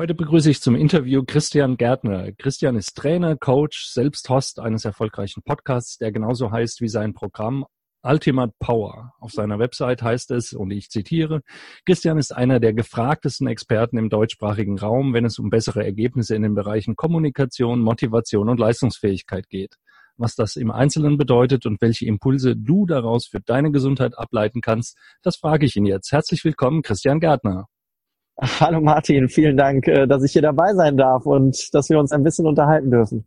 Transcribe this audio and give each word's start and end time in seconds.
Heute 0.00 0.14
begrüße 0.14 0.50
ich 0.50 0.62
zum 0.62 0.76
Interview 0.76 1.22
Christian 1.26 1.76
Gärtner. 1.76 2.32
Christian 2.32 2.74
ist 2.74 2.96
Trainer, 2.96 3.36
Coach, 3.36 3.84
selbst 3.90 4.30
Host 4.30 4.58
eines 4.58 4.86
erfolgreichen 4.86 5.42
Podcasts, 5.42 5.98
der 5.98 6.10
genauso 6.10 6.50
heißt 6.50 6.80
wie 6.80 6.88
sein 6.88 7.12
Programm 7.12 7.66
Ultimate 8.02 8.54
Power. 8.58 9.12
Auf 9.20 9.32
seiner 9.32 9.58
Website 9.58 10.00
heißt 10.00 10.30
es, 10.30 10.54
und 10.54 10.70
ich 10.70 10.88
zitiere, 10.88 11.42
Christian 11.84 12.16
ist 12.16 12.34
einer 12.34 12.60
der 12.60 12.72
gefragtesten 12.72 13.46
Experten 13.46 13.98
im 13.98 14.08
deutschsprachigen 14.08 14.78
Raum, 14.78 15.12
wenn 15.12 15.26
es 15.26 15.38
um 15.38 15.50
bessere 15.50 15.84
Ergebnisse 15.84 16.34
in 16.34 16.44
den 16.44 16.54
Bereichen 16.54 16.96
Kommunikation, 16.96 17.80
Motivation 17.80 18.48
und 18.48 18.58
Leistungsfähigkeit 18.58 19.50
geht. 19.50 19.74
Was 20.16 20.34
das 20.34 20.56
im 20.56 20.70
Einzelnen 20.70 21.18
bedeutet 21.18 21.66
und 21.66 21.82
welche 21.82 22.06
Impulse 22.06 22.56
du 22.56 22.86
daraus 22.86 23.26
für 23.26 23.40
deine 23.40 23.70
Gesundheit 23.70 24.16
ableiten 24.16 24.62
kannst, 24.62 24.96
das 25.20 25.36
frage 25.36 25.66
ich 25.66 25.76
ihn 25.76 25.84
jetzt. 25.84 26.10
Herzlich 26.10 26.42
willkommen, 26.42 26.80
Christian 26.80 27.20
Gärtner. 27.20 27.66
Hallo 28.40 28.80
Martin, 28.80 29.28
vielen 29.28 29.58
Dank, 29.58 29.86
äh, 29.86 30.06
dass 30.06 30.24
ich 30.24 30.32
hier 30.32 30.40
dabei 30.40 30.72
sein 30.74 30.96
darf 30.96 31.26
und 31.26 31.74
dass 31.74 31.90
wir 31.90 31.98
uns 31.98 32.10
ein 32.10 32.22
bisschen 32.22 32.46
unterhalten 32.46 32.90
dürfen. 32.90 33.26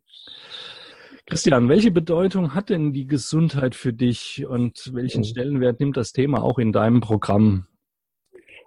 Christian, 1.28 1.70
welche 1.70 1.92
Bedeutung 1.92 2.56
hat 2.56 2.70
denn 2.70 2.94
die 2.94 3.06
Gesundheit 3.06 3.76
für 3.76 3.94
dich 3.94 4.46
und 4.48 4.92
welchen 4.94 5.20
mhm. 5.20 5.26
Stellenwert 5.26 5.80
nimmt 5.80 5.98
das 5.98 6.14
Thema 6.14 6.42
auch 6.42 6.58
in 6.58 6.72
deinem 6.72 7.00
Programm 7.00 7.68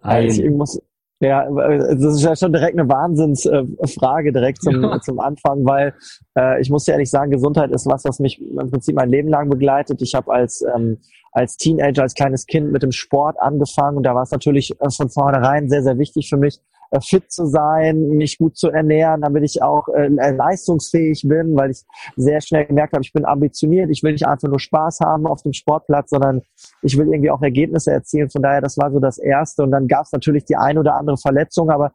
ein? 0.03 0.27
Also 0.27 0.43
ich 0.45 0.51
muss, 0.51 0.81
ja, 1.21 1.49
das 1.51 2.17
ist 2.17 2.23
ja 2.23 2.37
schon 2.37 2.53
direkt 2.53 2.79
eine 2.79 2.89
Wahnsinnsfrage 2.89 4.33
direkt 4.33 4.63
zum, 4.63 4.83
ja. 4.83 5.01
zum 5.01 5.19
Anfang, 5.19 5.65
weil 5.65 5.95
äh, 6.37 6.61
ich 6.61 6.69
muss 6.69 6.85
dir 6.85 6.93
ehrlich 6.93 7.11
sagen, 7.11 7.31
Gesundheit 7.31 7.71
ist 7.71 7.87
was, 7.87 8.05
was 8.05 8.19
mich 8.19 8.41
im 8.41 8.71
Prinzip 8.71 8.95
mein 8.95 9.09
Leben 9.09 9.29
lang 9.29 9.49
begleitet. 9.49 10.03
Ich 10.03 10.15
habe 10.15 10.33
als 10.33 10.63
ähm, 10.75 10.99
als 11.37 11.59
Teenager, 11.59 12.03
als 12.03 12.15
kleines 12.15 12.47
Kind 12.47 12.73
mit 12.73 12.83
dem 12.83 12.93
Sport 12.93 13.37
angefangen 13.41 13.99
und 13.99 14.05
da 14.05 14.15
war 14.15 14.23
es 14.23 14.31
natürlich 14.31 14.73
äh, 14.81 14.91
von 14.91 15.11
vornherein 15.11 15.69
sehr, 15.69 15.83
sehr 15.83 15.99
wichtig 15.99 16.31
für 16.31 16.39
mich, 16.39 16.57
äh, 16.57 16.61
fit 17.01 17.31
zu 17.31 17.47
sein, 17.47 18.09
mich 18.11 18.39
gut 18.39 18.57
zu 18.57 18.71
ernähren, 18.71 19.23
damit 19.23 19.45
ich 19.45 19.63
auch 19.63 19.89
äh, 19.89 20.09
leistungsfähig 20.09 21.23
bin, 21.27 21.57
weil 21.57 21.71
ich 21.71 21.83
sehr 22.17 22.41
schnell 22.41 22.67
gemerkt 22.67 22.93
habe, 22.93 23.03
ich 23.03 23.13
bin 23.13 23.25
ambitioniert, 23.25 23.91
ich 23.91 24.03
will 24.03 24.13
nicht 24.13 24.27
einfach 24.27 24.49
nur 24.49 24.61
Spaß 24.61 25.01
haben 25.01 25.27
auf 25.27 25.43
dem 25.43 25.53
Sportplatz, 25.53 26.11
sondern 26.11 26.43
ich 26.83 26.97
will 26.97 27.07
irgendwie 27.07 27.31
auch 27.31 27.43
Ergebnisse 27.43 27.93
erzielen. 27.93 28.31
Von 28.31 28.43
daher, 28.43 28.61
das 28.61 28.79
war 28.79 28.91
so 28.91 29.01
das 29.01 29.19
Erste. 29.19 29.63
Und 29.63 29.71
dann 29.71 29.89
gab 29.89 30.05
es 30.05 30.13
natürlich 30.13 30.45
die 30.45 30.57
ein 30.57 30.79
oder 30.79 30.95
andere 30.97 31.17
Verletzung, 31.17 31.71
aber 31.71 31.93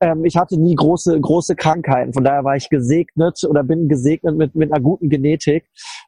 ähm, 0.00 0.24
ich 0.24 0.36
hatte 0.36 0.60
nie 0.60 0.74
große, 0.74 1.20
große 1.20 1.56
Krankheiten. 1.56 2.12
Von 2.12 2.24
daher 2.24 2.44
war 2.44 2.56
ich 2.56 2.68
gesegnet 2.68 3.40
oder 3.48 3.62
bin 3.62 3.88
gesegnet 3.88 4.36
mit, 4.36 4.54
mit 4.54 4.72
einer 4.72 4.82
guten 4.82 5.08
Genetik. 5.08 5.66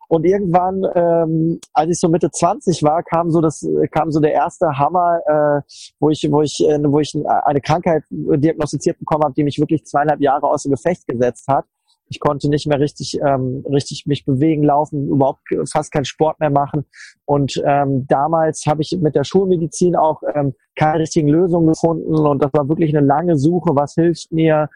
Und 0.08 0.24
irgendwann, 0.24 0.82
ähm, 0.94 1.60
als 1.72 1.90
ich 1.90 2.00
so 2.00 2.08
Mitte 2.08 2.30
20 2.30 2.82
war, 2.82 3.02
kam 3.02 3.30
so 3.30 3.40
das, 3.40 3.66
kam 3.90 4.10
so 4.10 4.20
der 4.20 4.32
erste 4.32 4.78
Hammer, 4.78 5.20
äh, 5.26 5.60
wo 6.00 6.10
ich, 6.10 6.26
wo 6.30 6.42
ich, 6.42 6.58
äh, 6.66 6.78
wo 6.82 7.00
ich 7.00 7.12
eine 7.44 7.60
Krankheit 7.60 8.04
diagnostiziert 8.10 8.98
bekommen 8.98 9.24
habe, 9.24 9.34
die 9.34 9.44
mich 9.44 9.58
wirklich 9.58 9.84
zweieinhalb 9.84 10.20
Jahre 10.20 10.48
aus 10.48 10.62
dem 10.62 10.72
Gefecht 10.72 11.06
gesetzt 11.06 11.46
hat. 11.48 11.64
Ich 12.08 12.20
konnte 12.20 12.48
nicht 12.48 12.66
mehr 12.66 12.78
richtig, 12.78 13.18
ähm, 13.20 13.64
richtig 13.68 14.06
mich 14.06 14.24
bewegen, 14.24 14.62
laufen, 14.62 15.08
überhaupt 15.08 15.40
fast 15.70 15.92
keinen 15.92 16.04
Sport 16.04 16.38
mehr 16.40 16.50
machen. 16.50 16.84
Und 17.24 17.60
ähm, 17.66 18.06
damals 18.06 18.64
habe 18.66 18.82
ich 18.82 18.96
mit 19.00 19.14
der 19.14 19.24
Schulmedizin 19.24 19.96
auch 19.96 20.22
ähm, 20.34 20.54
keine 20.76 21.00
richtigen 21.00 21.28
Lösungen 21.28 21.66
gefunden. 21.66 22.14
Und 22.14 22.42
das 22.42 22.52
war 22.52 22.68
wirklich 22.68 22.96
eine 22.96 23.06
lange 23.06 23.36
Suche, 23.36 23.74
was 23.74 23.94
hilft 23.94 24.30
mir. 24.30 24.68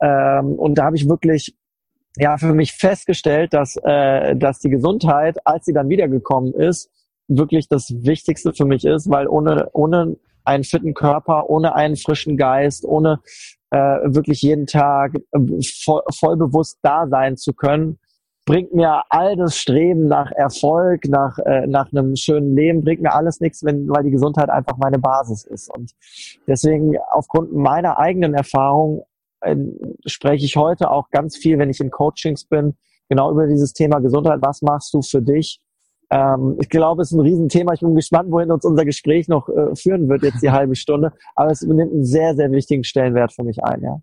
Ähm, 0.00 0.52
und 0.52 0.76
da 0.76 0.84
habe 0.84 0.96
ich 0.96 1.08
wirklich 1.08 1.56
ja 2.16 2.36
für 2.36 2.54
mich 2.54 2.72
festgestellt, 2.72 3.52
dass, 3.52 3.76
äh, 3.82 4.36
dass 4.36 4.60
die 4.60 4.70
Gesundheit, 4.70 5.38
als 5.44 5.64
sie 5.64 5.72
dann 5.72 5.88
wiedergekommen 5.88 6.54
ist, 6.54 6.90
wirklich 7.28 7.68
das 7.68 7.92
Wichtigste 8.04 8.52
für 8.52 8.64
mich 8.64 8.84
ist, 8.84 9.10
weil 9.10 9.28
ohne, 9.28 9.68
ohne 9.72 10.16
einen 10.44 10.64
fitten 10.64 10.94
Körper, 10.94 11.50
ohne 11.50 11.74
einen 11.74 11.96
frischen 11.96 12.36
Geist, 12.36 12.84
ohne 12.84 13.20
wirklich 13.76 14.42
jeden 14.42 14.66
Tag 14.66 15.14
äh, 15.14 15.38
voll, 15.84 16.02
voll 16.14 16.36
bewusst 16.36 16.78
da 16.82 17.06
sein 17.08 17.36
zu 17.36 17.52
können, 17.52 17.98
bringt 18.48 18.74
mir 18.74 19.02
all 19.10 19.36
das 19.36 19.58
Streben 19.58 20.06
nach 20.08 20.32
Erfolg, 20.32 21.06
nach, 21.06 21.38
äh, 21.40 21.66
nach 21.66 21.92
einem 21.92 22.16
schönen 22.16 22.56
Leben, 22.56 22.82
bringt 22.82 23.02
mir 23.02 23.12
alles 23.12 23.40
nichts, 23.40 23.62
wenn, 23.62 23.88
weil 23.90 24.04
die 24.04 24.10
Gesundheit 24.10 24.48
einfach 24.48 24.78
meine 24.78 24.98
Basis 24.98 25.44
ist. 25.44 25.70
Und 25.76 25.92
deswegen 26.46 26.96
aufgrund 27.10 27.52
meiner 27.52 27.98
eigenen 27.98 28.32
Erfahrung 28.32 29.04
äh, 29.42 29.54
spreche 30.06 30.46
ich 30.46 30.56
heute 30.56 30.90
auch 30.90 31.10
ganz 31.10 31.36
viel, 31.36 31.58
wenn 31.58 31.68
ich 31.68 31.80
in 31.80 31.90
Coachings 31.90 32.46
bin, 32.46 32.74
genau 33.10 33.30
über 33.30 33.46
dieses 33.46 33.74
Thema 33.74 33.98
Gesundheit. 33.98 34.38
Was 34.40 34.62
machst 34.62 34.94
du 34.94 35.02
für 35.02 35.20
dich? 35.20 35.60
Ähm, 36.10 36.56
ich 36.60 36.68
glaube, 36.68 37.02
es 37.02 37.10
ist 37.10 37.18
ein 37.18 37.20
Riesenthema. 37.20 37.72
Ich 37.74 37.80
bin 37.80 37.94
gespannt, 37.94 38.30
wohin 38.30 38.50
uns 38.50 38.64
unser 38.64 38.84
Gespräch 38.84 39.28
noch 39.28 39.48
äh, 39.48 39.74
führen 39.74 40.08
wird, 40.08 40.22
jetzt 40.22 40.42
die 40.42 40.50
halbe 40.50 40.76
Stunde. 40.76 41.12
Aber 41.34 41.50
es 41.50 41.62
nimmt 41.62 41.92
einen 41.92 42.04
sehr, 42.04 42.34
sehr 42.34 42.50
wichtigen 42.50 42.84
Stellenwert 42.84 43.32
für 43.32 43.44
mich 43.44 43.62
ein, 43.62 43.82
ja. 43.82 44.00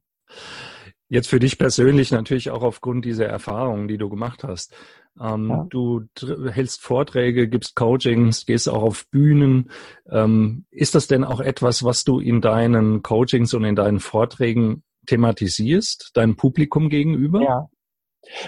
Jetzt 1.08 1.28
für 1.28 1.40
dich 1.40 1.60
persönlich 1.60 2.12
natürlich 2.12 2.50
auch 2.50 2.64
aufgrund 2.64 3.06
dieser 3.06 3.28
Erfahrungen, 3.28 3.88
die 3.88 3.98
du 3.98 4.10
gemacht 4.10 4.44
hast. 4.44 4.74
Ähm, 5.22 5.50
ja. 5.50 5.68
Du 5.70 6.06
hältst 6.50 6.82
Vorträge, 6.82 7.48
gibst 7.48 7.76
Coachings, 7.76 8.46
gehst 8.48 8.68
auch 8.68 8.82
auf 8.82 9.08
Bühnen. 9.12 9.70
Ähm, 10.10 10.66
ist 10.72 10.96
das 10.96 11.06
denn 11.08 11.24
auch 11.24 11.42
etwas, 11.42 11.84
was 11.84 12.04
du 12.06 12.20
in 12.20 12.42
deinen 12.42 13.04
Coachings 13.04 13.54
und 13.54 13.66
in 13.66 13.76
deinen 13.76 14.00
Vorträgen 14.00 14.84
thematisierst, 15.06 16.10
deinem 16.16 16.38
Publikum 16.38 16.90
gegenüber? 16.90 17.42
Ja, 17.42 17.70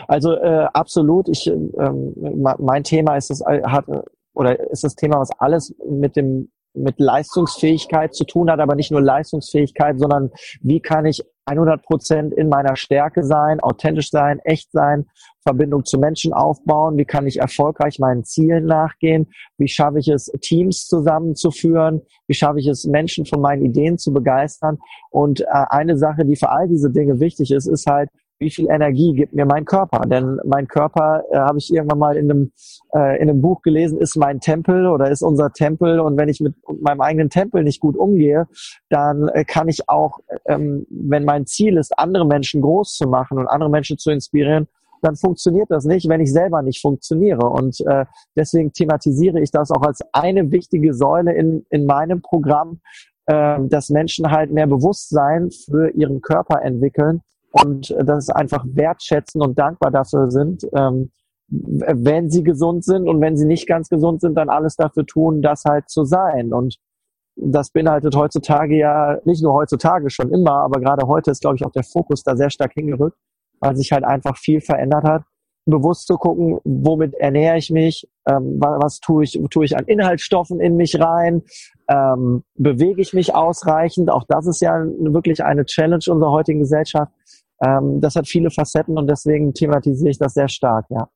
also 0.08 0.34
äh, 0.34 0.68
absolut. 0.74 1.30
Ich, 1.30 1.48
ähm, 1.48 2.14
mein 2.60 2.84
Thema 2.84 3.16
ist 3.16 3.30
das 3.30 3.42
hat 3.46 3.86
oder 4.34 4.60
ist 4.70 4.84
das 4.84 4.96
Thema, 4.96 5.20
was 5.20 5.32
alles 5.40 5.76
mit 5.90 6.16
dem 6.16 6.50
mit 6.78 7.00
Leistungsfähigkeit 7.00 8.14
zu 8.14 8.24
tun 8.24 8.52
hat, 8.52 8.60
aber 8.60 8.76
nicht 8.76 8.92
nur 8.92 9.02
Leistungsfähigkeit, 9.02 10.00
sondern 10.00 10.32
wie 10.62 10.80
kann 10.80 11.06
ich 11.06 11.24
100 11.46 11.82
Prozent 11.82 12.34
in 12.34 12.50
meiner 12.50 12.76
Stärke 12.76 13.24
sein, 13.24 13.60
authentisch 13.60 14.10
sein, 14.10 14.40
echt 14.40 14.72
sein, 14.72 15.06
Verbindung 15.44 15.86
zu 15.86 15.98
Menschen 15.98 16.34
aufbauen, 16.34 16.98
wie 16.98 17.06
kann 17.06 17.26
ich 17.26 17.40
erfolgreich 17.40 18.00
meinen 18.00 18.26
Zielen 18.26 18.66
nachgehen, 18.66 19.28
wie 19.58 19.70
schaffe 19.70 20.00
ich 20.00 20.10
es, 20.10 20.26
Teams 20.42 20.88
zusammenzuführen, 20.88 22.02
wie 22.28 22.34
schaffe 22.34 22.60
ich 22.60 22.68
es, 22.68 22.86
Menschen 22.86 23.26
von 23.26 23.40
meinen 23.40 23.64
Ideen 23.64 23.98
zu 23.98 24.12
begeistern. 24.12 24.78
Und 25.10 25.42
äh, 25.42 25.46
eine 25.70 25.98
Sache, 25.98 26.26
die 26.26 26.36
für 26.36 26.50
all 26.50 26.68
diese 26.68 26.92
Dinge 26.92 27.20
wichtig 27.22 27.52
ist, 27.52 27.66
ist 27.66 27.88
halt, 27.88 28.10
wie 28.40 28.52
viel 28.52 28.70
Energie 28.70 29.14
gibt 29.14 29.34
mir 29.34 29.46
mein 29.46 29.66
Körper? 29.66 30.02
Denn 30.02 30.40
mein 30.46 30.68
Körper, 30.68 31.24
äh, 31.32 31.38
habe 31.38 31.58
ich 31.58 31.74
irgendwann 31.74 32.00
mal 32.00 32.18
in 32.18 32.30
einem, 32.30 32.52
äh, 32.94 33.18
in 33.22 33.30
einem 33.30 33.42
Buch 33.42 33.62
gelesen, 33.62 34.00
ist 34.00 34.16
mein 34.16 34.40
Tempel 34.40 34.88
oder 34.88 35.10
ist 35.10 35.22
unser 35.22 35.52
Tempel. 35.52 36.00
Und 36.00 36.18
wenn 36.18 36.30
ich 36.30 36.40
mit 36.40 36.54
meinem 36.82 37.02
eigenen 37.02 37.30
Tempel 37.30 37.64
nicht 37.64 37.80
gut 37.80 37.96
umgehe, 37.96 38.48
dann 38.90 39.28
äh, 39.30 39.44
kann 39.44 39.70
ich 39.70 39.90
auch, 39.90 40.20
ähm, 40.46 40.86
wenn 40.90 41.26
mein 41.26 41.46
Ziel 41.46 41.78
ist, 41.78 41.98
andere 41.98 42.26
Menschen 42.26 42.62
groß 42.62 42.96
zu 42.96 43.08
machen 43.08 43.38
und 43.40 43.48
andere 43.48 43.70
Menschen 43.70 43.98
zu 43.98 44.12
inspirieren, 44.12 44.68
dann 45.02 45.16
funktioniert 45.16 45.70
das 45.70 45.86
nicht, 45.86 46.10
wenn 46.10 46.22
ich 46.22 46.32
selber 46.32 46.62
nicht 46.62 46.82
funktioniere. 46.82 47.50
Und 47.50 47.80
äh, 47.82 48.06
deswegen 48.36 48.74
thematisiere 48.74 49.40
ich 49.40 49.52
das 49.52 49.72
auch 49.72 49.82
als 49.82 50.02
eine 50.12 50.52
wichtige 50.52 50.94
Säule 50.94 51.34
in, 51.34 51.66
in 51.70 51.86
meinem 51.86 52.22
Programm, 52.22 52.82
äh, 53.26 53.60
dass 53.68 53.90
Menschen 53.90 54.32
halt 54.32 54.52
mehr 54.52 54.68
Bewusstsein 54.68 55.50
für 55.52 55.90
ihren 55.92 56.22
Körper 56.22 56.62
entwickeln 56.62 57.22
und 57.64 57.96
das 58.04 58.30
einfach 58.30 58.66
wertschätzen 58.68 59.42
und 59.42 59.58
dankbar 59.58 59.92
dafür 59.92 60.32
sind, 60.32 60.68
ähm, 60.76 61.12
wenn 61.50 62.30
sie 62.30 62.44
gesund 62.44 62.84
sind 62.84 63.08
und 63.08 63.22
wenn 63.22 63.38
sie 63.38 63.46
nicht 63.46 63.68
ganz 63.68 63.90
gesund 63.90 64.22
sind, 64.22 64.36
dann 64.36 64.50
alles 64.50 64.76
dafür 64.76 65.06
tun, 65.06 65.42
das 65.42 65.64
halt 65.66 65.90
zu 65.90 66.04
sein. 66.04 66.54
Und 66.54 66.78
das 67.36 67.70
beinhaltet 67.70 68.16
heutzutage 68.16 68.76
ja, 68.76 69.18
nicht 69.24 69.44
nur 69.44 69.54
heutzutage 69.54 70.10
schon 70.10 70.32
immer, 70.32 70.60
aber 70.64 70.82
gerade 70.82 71.08
heute 71.08 71.32
ist, 71.32 71.42
glaube 71.42 71.56
ich, 71.56 71.66
auch 71.66 71.72
der 71.72 71.84
Fokus 71.84 72.24
da 72.24 72.36
sehr 72.36 72.50
stark 72.50 72.74
hingerückt, 72.74 73.18
weil 73.60 73.76
sich 73.76 73.92
halt 73.92 74.04
einfach 74.04 74.38
viel 74.38 74.60
verändert 74.60 75.04
hat. 75.04 75.24
Bewusst 75.66 76.08
zu 76.08 76.16
gucken, 76.16 76.60
womit 76.64 77.14
ernähre 77.16 77.58
ich 77.58 77.70
mich, 77.70 78.08
ähm, 78.26 78.56
was, 78.58 78.82
was 78.82 79.00
tue 79.00 79.26
ich, 79.26 79.40
tue 79.50 79.66
ich 79.66 79.78
an 79.78 79.84
Inhaltsstoffen 79.86 80.62
in 80.62 80.78
mich 80.78 81.00
rein, 81.00 81.44
ähm, 81.90 82.44
bewege 82.56 83.02
ich 83.02 83.14
mich 83.14 83.36
ausreichend. 83.36 84.10
Auch 84.10 84.24
das 84.28 84.48
ist 84.48 84.62
ja 84.62 84.86
wirklich 84.86 85.44
eine 85.44 85.66
Challenge 85.66 86.04
unserer 86.08 86.32
heutigen 86.32 86.60
Gesellschaft. 86.60 87.12
Ähm, 87.62 88.02
das 88.02 88.16
hat 88.16 88.28
viele 88.28 88.52
Facetten 88.52 88.98
und 88.98 89.08
deswegen 89.08 89.54
thematisiere 89.54 90.10
ich 90.10 90.18
das 90.18 90.34
sehr 90.34 90.50
stark, 90.50 90.86
ja. 90.90 91.10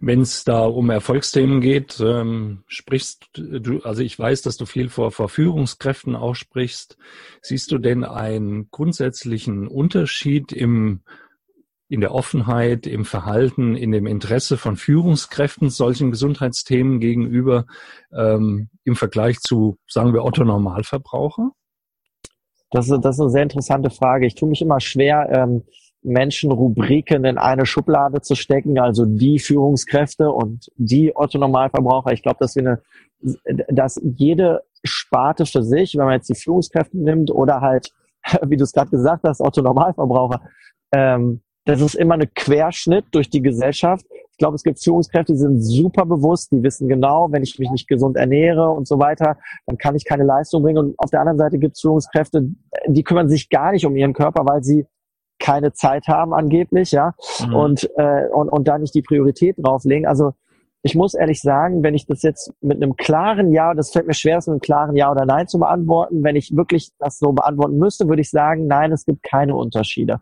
Wenn 0.00 0.20
es 0.20 0.44
da 0.44 0.64
um 0.64 0.90
Erfolgsthemen 0.90 1.60
geht, 1.60 2.00
ähm, 2.00 2.62
sprichst 2.68 3.30
du, 3.32 3.80
also 3.82 4.00
ich 4.02 4.16
weiß, 4.16 4.42
dass 4.42 4.56
du 4.56 4.64
viel 4.64 4.90
vor, 4.90 5.10
vor 5.10 5.28
Führungskräften 5.28 6.14
auch 6.14 6.34
sprichst. 6.34 6.96
Siehst 7.42 7.72
du 7.72 7.78
denn 7.78 8.04
einen 8.04 8.70
grundsätzlichen 8.70 9.66
Unterschied 9.66 10.52
im 10.52 11.00
in 11.88 12.02
der 12.02 12.14
Offenheit, 12.14 12.86
im 12.86 13.06
Verhalten, 13.06 13.74
in 13.74 13.92
dem 13.92 14.06
Interesse 14.06 14.58
von 14.58 14.76
Führungskräften 14.76 15.70
solchen 15.70 16.10
Gesundheitsthemen 16.10 17.00
gegenüber 17.00 17.64
ähm, 18.12 18.68
im 18.84 18.94
Vergleich 18.94 19.40
zu, 19.40 19.78
sagen 19.88 20.12
wir, 20.12 20.22
Otto 20.22 20.44
Normalverbraucher? 20.44 21.52
Das 22.70 22.88
ist, 22.88 23.00
das 23.02 23.16
ist 23.16 23.20
eine 23.20 23.30
sehr 23.30 23.42
interessante 23.42 23.90
Frage. 23.90 24.26
Ich 24.26 24.34
tue 24.34 24.48
mich 24.48 24.60
immer 24.60 24.80
schwer, 24.80 25.28
ähm, 25.32 25.62
Menschenrubriken 26.02 27.24
in 27.24 27.38
eine 27.38 27.66
Schublade 27.66 28.20
zu 28.20 28.34
stecken, 28.34 28.78
also 28.78 29.04
die 29.04 29.38
Führungskräfte 29.38 30.30
und 30.30 30.70
die 30.76 31.14
Otto 31.14 31.38
Normalverbraucher. 31.38 32.12
Ich 32.12 32.22
glaube, 32.22 32.38
dass 32.40 32.54
wir 32.56 32.62
eine, 32.62 32.82
dass 33.68 34.00
jede 34.02 34.62
Sparte 34.84 35.44
für 35.44 35.62
sich, 35.62 35.96
wenn 35.96 36.04
man 36.04 36.14
jetzt 36.14 36.28
die 36.28 36.34
Führungskräfte 36.34 36.96
nimmt 36.98 37.30
oder 37.30 37.60
halt, 37.60 37.92
wie 38.46 38.56
du 38.56 38.64
es 38.64 38.72
gerade 38.72 38.90
gesagt 38.90 39.24
hast, 39.24 39.40
Otto 39.40 39.62
Normalverbraucher, 39.62 40.40
ähm, 40.92 41.42
das 41.64 41.82
ist 41.82 41.96
immer 41.96 42.14
ein 42.14 42.32
Querschnitt 42.34 43.06
durch 43.10 43.28
die 43.28 43.42
Gesellschaft. 43.42 44.06
Ich 44.38 44.40
glaube, 44.40 44.54
es 44.54 44.62
gibt 44.62 44.80
Führungskräfte, 44.80 45.32
die 45.32 45.38
sind 45.40 45.60
super 45.60 46.06
bewusst, 46.06 46.52
die 46.52 46.62
wissen 46.62 46.86
genau, 46.86 47.26
wenn 47.32 47.42
ich 47.42 47.58
mich 47.58 47.72
nicht 47.72 47.88
gesund 47.88 48.16
ernähre 48.16 48.70
und 48.70 48.86
so 48.86 49.00
weiter, 49.00 49.36
dann 49.66 49.78
kann 49.78 49.96
ich 49.96 50.04
keine 50.04 50.22
Leistung 50.22 50.62
bringen. 50.62 50.78
Und 50.78 50.98
auf 51.00 51.10
der 51.10 51.22
anderen 51.22 51.38
Seite 51.38 51.58
gibt 51.58 51.74
es 51.74 51.80
Führungskräfte, 51.80 52.48
die 52.86 53.02
kümmern 53.02 53.28
sich 53.28 53.50
gar 53.50 53.72
nicht 53.72 53.84
um 53.84 53.96
ihren 53.96 54.12
Körper, 54.12 54.46
weil 54.46 54.62
sie 54.62 54.86
keine 55.40 55.72
Zeit 55.72 56.06
haben 56.06 56.32
angeblich, 56.32 56.92
ja, 56.92 57.14
mhm. 57.44 57.52
und, 57.52 57.90
äh, 57.96 58.28
und, 58.32 58.48
und 58.48 58.68
da 58.68 58.78
nicht 58.78 58.94
die 58.94 59.02
Priorität 59.02 59.56
drauflegen. 59.58 60.06
Also 60.06 60.34
ich 60.82 60.94
muss 60.94 61.14
ehrlich 61.14 61.40
sagen, 61.40 61.82
wenn 61.82 61.94
ich 61.94 62.06
das 62.06 62.22
jetzt 62.22 62.52
mit 62.60 62.82
einem 62.82 62.96
klaren 62.96 63.52
Ja, 63.52 63.74
das 63.74 63.90
fällt 63.90 64.06
mir 64.06 64.14
schwer, 64.14 64.36
das 64.36 64.46
mit 64.46 64.54
einem 64.54 64.60
klaren 64.60 64.96
Ja 64.96 65.10
oder 65.10 65.26
Nein 65.26 65.48
zu 65.48 65.58
beantworten. 65.58 66.22
Wenn 66.22 66.36
ich 66.36 66.54
wirklich 66.56 66.90
das 66.98 67.18
so 67.18 67.32
beantworten 67.32 67.78
müsste, 67.78 68.08
würde 68.08 68.22
ich 68.22 68.30
sagen, 68.30 68.66
nein, 68.66 68.92
es 68.92 69.04
gibt 69.04 69.22
keine 69.22 69.56
Unterschiede. 69.56 70.20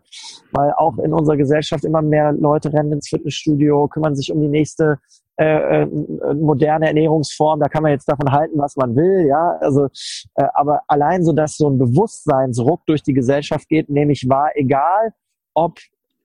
Weil 0.51 0.73
auch 0.73 0.97
in 0.97 1.13
unserer 1.13 1.37
Gesellschaft 1.37 1.85
immer 1.85 2.01
mehr 2.01 2.31
Leute 2.31 2.73
rennen 2.73 2.93
ins 2.93 3.09
Fitnessstudio, 3.09 3.87
kümmern 3.87 4.15
sich 4.15 4.31
um 4.31 4.41
die 4.41 4.47
nächste 4.47 4.99
äh, 5.39 5.83
äh, 5.83 5.85
moderne 6.33 6.87
Ernährungsform. 6.87 7.59
Da 7.59 7.67
kann 7.67 7.83
man 7.83 7.91
jetzt 7.91 8.09
davon 8.09 8.31
halten, 8.31 8.57
was 8.57 8.75
man 8.75 8.95
will, 8.95 9.27
ja. 9.27 9.57
Also, 9.61 9.85
äh, 10.33 10.47
aber 10.55 10.81
allein 10.87 11.23
so, 11.23 11.33
dass 11.33 11.57
so 11.57 11.69
ein 11.69 11.77
Bewusstseinsruck 11.77 12.83
durch 12.87 13.03
die 13.03 13.13
Gesellschaft 13.13 13.69
geht, 13.69 13.89
nehme 13.89 14.13
ich 14.13 14.27
wahr, 14.27 14.49
egal 14.55 15.13
ob 15.53 15.77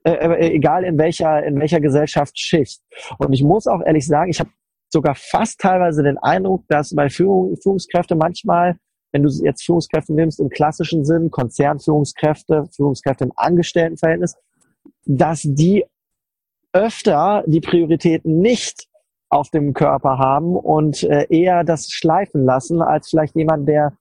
äh, 0.04 0.12
äh, 0.12 0.54
egal 0.54 0.84
in 0.84 0.98
welcher, 0.98 1.44
in 1.44 1.58
welcher 1.60 1.80
Gesellschaftsschicht. 1.80 2.80
Und 3.18 3.32
ich 3.32 3.42
muss 3.42 3.66
auch 3.66 3.80
ehrlich 3.82 4.06
sagen, 4.06 4.30
ich 4.30 4.40
habe 4.40 4.50
sogar 4.88 5.14
fast 5.14 5.60
teilweise 5.60 6.02
den 6.02 6.18
Eindruck, 6.18 6.64
dass 6.68 6.94
bei 6.94 7.08
Führung, 7.08 7.56
Führungskräfte 7.62 8.14
manchmal, 8.14 8.76
wenn 9.12 9.22
du 9.22 9.28
jetzt 9.28 9.64
Führungskräfte 9.64 10.12
nimmst 10.12 10.40
im 10.40 10.48
klassischen 10.48 11.04
Sinn, 11.04 11.30
Konzernführungskräfte, 11.30 12.64
Führungskräfte 12.74 13.24
im 13.24 13.32
Angestelltenverhältnis, 13.36 14.36
dass 15.04 15.42
die 15.42 15.84
öfter 16.72 17.44
die 17.46 17.60
Prioritäten 17.60 18.40
nicht 18.40 18.88
auf 19.28 19.50
dem 19.50 19.72
Körper 19.72 20.18
haben 20.18 20.56
und 20.56 21.02
äh, 21.04 21.26
eher 21.30 21.64
das 21.64 21.90
schleifen 21.90 22.44
lassen, 22.44 22.82
als 22.82 23.08
vielleicht 23.08 23.34
jemand, 23.34 23.68
der 23.68 23.96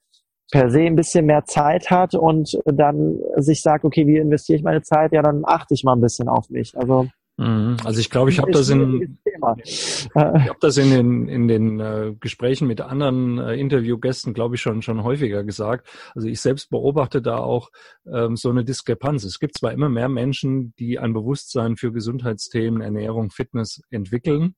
per 0.51 0.69
se 0.69 0.81
ein 0.81 0.95
bisschen 0.95 1.25
mehr 1.25 1.45
Zeit 1.45 1.89
hat 1.89 2.13
und 2.13 2.59
dann 2.65 3.17
sich 3.37 3.61
sagt, 3.61 3.85
okay, 3.85 4.05
wie 4.05 4.17
investiere 4.17 4.57
ich 4.57 4.63
meine 4.63 4.81
Zeit? 4.81 5.13
Ja, 5.13 5.21
dann 5.21 5.43
achte 5.45 5.73
ich 5.73 5.83
mal 5.83 5.93
ein 5.93 6.01
bisschen 6.01 6.27
auf 6.27 6.49
mich. 6.49 6.77
Also 6.77 7.07
mhm. 7.37 7.77
also 7.85 7.99
ich 7.99 8.09
glaube, 8.09 8.29
ich 8.29 8.39
habe 8.39 8.51
das 8.51 8.69
in 8.69 9.17
ich 9.63 10.09
habe 10.13 10.59
das 10.59 10.77
in 10.77 10.91
den 10.91 11.27
in 11.27 11.47
den 11.47 11.79
äh, 11.79 12.13
Gesprächen 12.19 12.67
mit 12.67 12.81
anderen 12.81 13.39
äh, 13.39 13.55
Interviewgästen, 13.55 14.33
glaube 14.33 14.55
ich, 14.55 14.61
schon 14.61 14.81
schon 14.81 15.03
häufiger 15.03 15.43
gesagt. 15.43 15.87
Also 16.13 16.27
ich 16.27 16.41
selbst 16.41 16.69
beobachte 16.69 17.21
da 17.21 17.37
auch 17.37 17.69
ähm, 18.05 18.35
so 18.35 18.49
eine 18.49 18.65
Diskrepanz. 18.65 19.23
Es 19.23 19.39
gibt 19.39 19.57
zwar 19.57 19.71
immer 19.71 19.89
mehr 19.89 20.09
Menschen, 20.09 20.73
die 20.77 20.99
ein 20.99 21.13
Bewusstsein 21.13 21.77
für 21.77 21.91
Gesundheitsthemen, 21.91 22.81
Ernährung, 22.81 23.31
Fitness 23.31 23.81
entwickeln, 23.89 24.55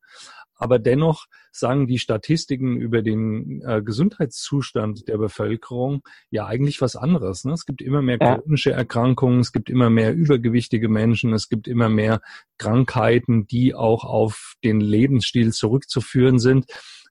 aber 0.63 0.79
dennoch 0.79 1.25
sagen 1.51 1.87
die 1.87 1.99
Statistiken 1.99 2.77
über 2.77 3.01
den 3.01 3.61
äh, 3.65 3.81
Gesundheitszustand 3.81 5.09
der 5.09 5.17
Bevölkerung 5.17 6.01
ja 6.31 6.45
eigentlich 6.47 6.81
was 6.81 6.95
anderes. 6.95 7.43
Ne? 7.43 7.51
Es 7.51 7.65
gibt 7.65 7.81
immer 7.81 8.01
mehr 8.01 8.17
chronische 8.17 8.71
Erkrankungen, 8.71 9.41
es 9.41 9.51
gibt 9.51 9.69
immer 9.69 9.89
mehr 9.89 10.13
übergewichtige 10.13 10.87
Menschen, 10.87 11.33
es 11.33 11.49
gibt 11.49 11.67
immer 11.67 11.89
mehr 11.89 12.21
Krankheiten, 12.57 13.45
die 13.45 13.75
auch 13.75 14.05
auf 14.05 14.53
den 14.63 14.79
Lebensstil 14.79 15.51
zurückzuführen 15.51 16.39
sind 16.39 16.65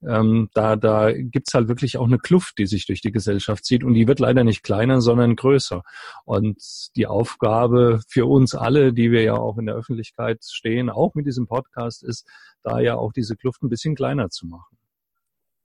ähm, 0.08 0.48
da, 0.54 0.76
da 0.76 1.12
gibt's 1.12 1.54
halt 1.54 1.68
wirklich 1.68 1.96
auch 1.98 2.06
eine 2.06 2.18
Kluft, 2.18 2.58
die 2.58 2.66
sich 2.66 2.86
durch 2.86 3.00
die 3.00 3.12
Gesellschaft 3.12 3.64
zieht 3.64 3.84
und 3.84 3.94
die 3.94 4.08
wird 4.08 4.20
leider 4.20 4.44
nicht 4.44 4.62
kleiner, 4.62 5.00
sondern 5.00 5.36
größer. 5.36 5.82
Und 6.24 6.58
die 6.96 7.06
Aufgabe 7.06 8.00
für 8.08 8.26
uns 8.26 8.54
alle, 8.54 8.92
die 8.92 9.10
wir 9.10 9.22
ja 9.22 9.34
auch 9.34 9.58
in 9.58 9.66
der 9.66 9.74
Öffentlichkeit 9.74 10.44
stehen, 10.44 10.90
auch 10.90 11.14
mit 11.14 11.26
diesem 11.26 11.46
Podcast, 11.46 12.02
ist, 12.02 12.26
da 12.62 12.80
ja 12.80 12.96
auch 12.96 13.12
diese 13.12 13.36
Kluft 13.36 13.62
ein 13.62 13.68
bisschen 13.68 13.94
kleiner 13.94 14.30
zu 14.30 14.46
machen. 14.46 14.76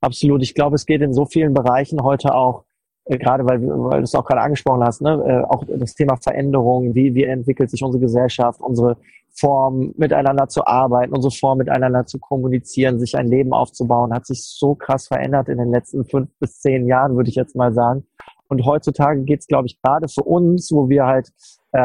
Absolut. 0.01 0.43
Ich 0.43 0.53
glaube, 0.53 0.75
es 0.75 0.85
geht 0.85 1.01
in 1.01 1.13
so 1.13 1.25
vielen 1.25 1.53
Bereichen 1.53 2.03
heute 2.03 2.35
auch 2.35 2.66
gerade 3.09 3.45
weil, 3.45 3.61
weil 3.61 3.99
du 3.99 4.03
es 4.03 4.15
auch 4.15 4.25
gerade 4.25 4.41
angesprochen 4.41 4.83
hast, 4.83 5.01
ne, 5.01 5.23
äh, 5.25 5.43
auch 5.45 5.63
das 5.67 5.95
Thema 5.95 6.17
Veränderung, 6.17 6.93
wie, 6.93 7.15
wie 7.15 7.23
entwickelt 7.23 7.69
sich 7.69 7.83
unsere 7.83 8.01
Gesellschaft, 8.01 8.59
unsere 8.61 8.97
Form 9.39 9.93
miteinander 9.97 10.47
zu 10.47 10.65
arbeiten, 10.65 11.13
unsere 11.13 11.31
Form 11.31 11.59
miteinander 11.59 12.05
zu 12.05 12.19
kommunizieren, 12.19 12.99
sich 12.99 13.15
ein 13.15 13.27
Leben 13.27 13.53
aufzubauen, 13.53 14.13
hat 14.13 14.25
sich 14.25 14.43
so 14.43 14.75
krass 14.75 15.07
verändert 15.07 15.47
in 15.47 15.57
den 15.57 15.71
letzten 15.71 16.05
fünf 16.05 16.29
bis 16.39 16.59
zehn 16.59 16.87
Jahren, 16.87 17.15
würde 17.15 17.29
ich 17.29 17.35
jetzt 17.35 17.55
mal 17.55 17.71
sagen. 17.73 18.05
Und 18.49 18.65
heutzutage 18.65 19.23
geht 19.23 19.41
es, 19.41 19.47
glaube 19.47 19.67
ich, 19.67 19.79
gerade 19.81 20.07
für 20.07 20.23
uns, 20.23 20.71
wo 20.71 20.89
wir 20.89 21.05
halt 21.05 21.29
äh, 21.73 21.79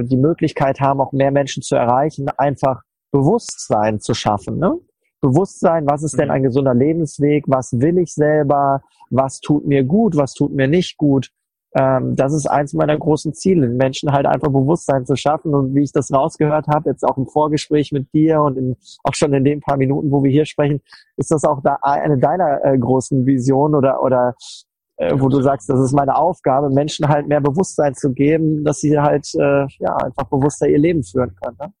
äh, 0.00 0.04
die 0.04 0.16
Möglichkeit 0.16 0.80
haben, 0.80 1.00
auch 1.00 1.12
mehr 1.12 1.30
Menschen 1.30 1.62
zu 1.62 1.76
erreichen, 1.76 2.28
einfach 2.36 2.82
Bewusstsein 3.12 4.00
zu 4.00 4.14
schaffen. 4.14 4.58
Ne? 4.58 4.78
Bewusstsein, 5.20 5.86
was 5.86 6.02
ist 6.02 6.18
denn 6.18 6.28
mhm. 6.28 6.34
ein 6.34 6.42
gesunder 6.42 6.74
Lebensweg, 6.74 7.44
was 7.46 7.72
will 7.72 7.98
ich 7.98 8.14
selber, 8.14 8.82
was 9.10 9.40
tut 9.40 9.66
mir 9.66 9.84
gut, 9.84 10.16
was 10.16 10.34
tut 10.34 10.52
mir 10.52 10.68
nicht 10.68 10.96
gut. 10.96 11.30
Ähm, 11.76 12.16
das 12.16 12.32
ist 12.32 12.46
eins 12.46 12.72
meiner 12.72 12.98
großen 12.98 13.32
Ziele, 13.32 13.68
den 13.68 13.76
Menschen 13.76 14.10
halt 14.12 14.26
einfach 14.26 14.48
Bewusstsein 14.48 15.06
zu 15.06 15.14
schaffen. 15.14 15.54
Und 15.54 15.74
wie 15.74 15.82
ich 15.82 15.92
das 15.92 16.12
rausgehört 16.12 16.66
habe, 16.66 16.90
jetzt 16.90 17.04
auch 17.04 17.16
im 17.16 17.26
Vorgespräch 17.26 17.92
mit 17.92 18.12
dir 18.12 18.40
und 18.40 18.58
in, 18.58 18.76
auch 19.04 19.14
schon 19.14 19.32
in 19.32 19.44
den 19.44 19.60
paar 19.60 19.76
Minuten, 19.76 20.10
wo 20.10 20.22
wir 20.24 20.30
hier 20.30 20.46
sprechen, 20.46 20.80
ist 21.16 21.30
das 21.30 21.44
auch 21.44 21.62
da 21.62 21.78
eine 21.82 22.18
deiner 22.18 22.64
äh, 22.64 22.76
großen 22.76 23.24
Visionen 23.24 23.76
oder, 23.76 24.02
oder 24.02 24.34
äh, 24.96 25.14
wo 25.16 25.28
du 25.28 25.40
sagst, 25.42 25.68
das 25.68 25.78
ist 25.80 25.92
meine 25.92 26.16
Aufgabe, 26.16 26.70
Menschen 26.70 27.08
halt 27.08 27.28
mehr 27.28 27.40
Bewusstsein 27.40 27.94
zu 27.94 28.12
geben, 28.12 28.64
dass 28.64 28.80
sie 28.80 28.98
halt 28.98 29.28
äh, 29.34 29.66
ja 29.78 29.96
einfach 29.96 30.24
bewusster 30.24 30.68
ihr 30.68 30.78
Leben 30.78 31.04
führen 31.04 31.34
können. 31.40 31.56
Ne? 31.60 31.72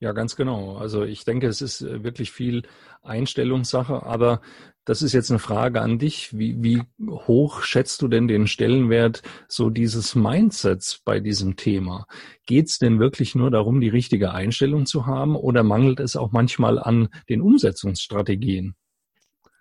Ja, 0.00 0.12
ganz 0.12 0.36
genau. 0.36 0.76
Also 0.76 1.02
ich 1.02 1.24
denke, 1.24 1.48
es 1.48 1.60
ist 1.60 1.80
äh, 1.80 2.04
wirklich 2.04 2.30
viel 2.30 2.62
Einstellungssache, 3.02 4.04
aber 4.04 4.40
das 4.84 5.02
ist 5.02 5.12
jetzt 5.12 5.30
eine 5.30 5.40
Frage 5.40 5.80
an 5.80 5.98
dich. 5.98 6.38
Wie, 6.38 6.62
wie 6.62 6.82
hoch 7.10 7.62
schätzt 7.62 8.00
du 8.00 8.08
denn 8.08 8.28
den 8.28 8.46
Stellenwert 8.46 9.22
so 9.48 9.70
dieses 9.70 10.14
Mindsets 10.14 11.00
bei 11.04 11.18
diesem 11.18 11.56
Thema? 11.56 12.06
Geht 12.46 12.68
es 12.68 12.78
denn 12.78 13.00
wirklich 13.00 13.34
nur 13.34 13.50
darum, 13.50 13.80
die 13.80 13.88
richtige 13.88 14.32
Einstellung 14.32 14.86
zu 14.86 15.04
haben 15.04 15.34
oder 15.34 15.64
mangelt 15.64 15.98
es 15.98 16.14
auch 16.14 16.30
manchmal 16.30 16.78
an 16.78 17.08
den 17.28 17.42
Umsetzungsstrategien? 17.42 18.76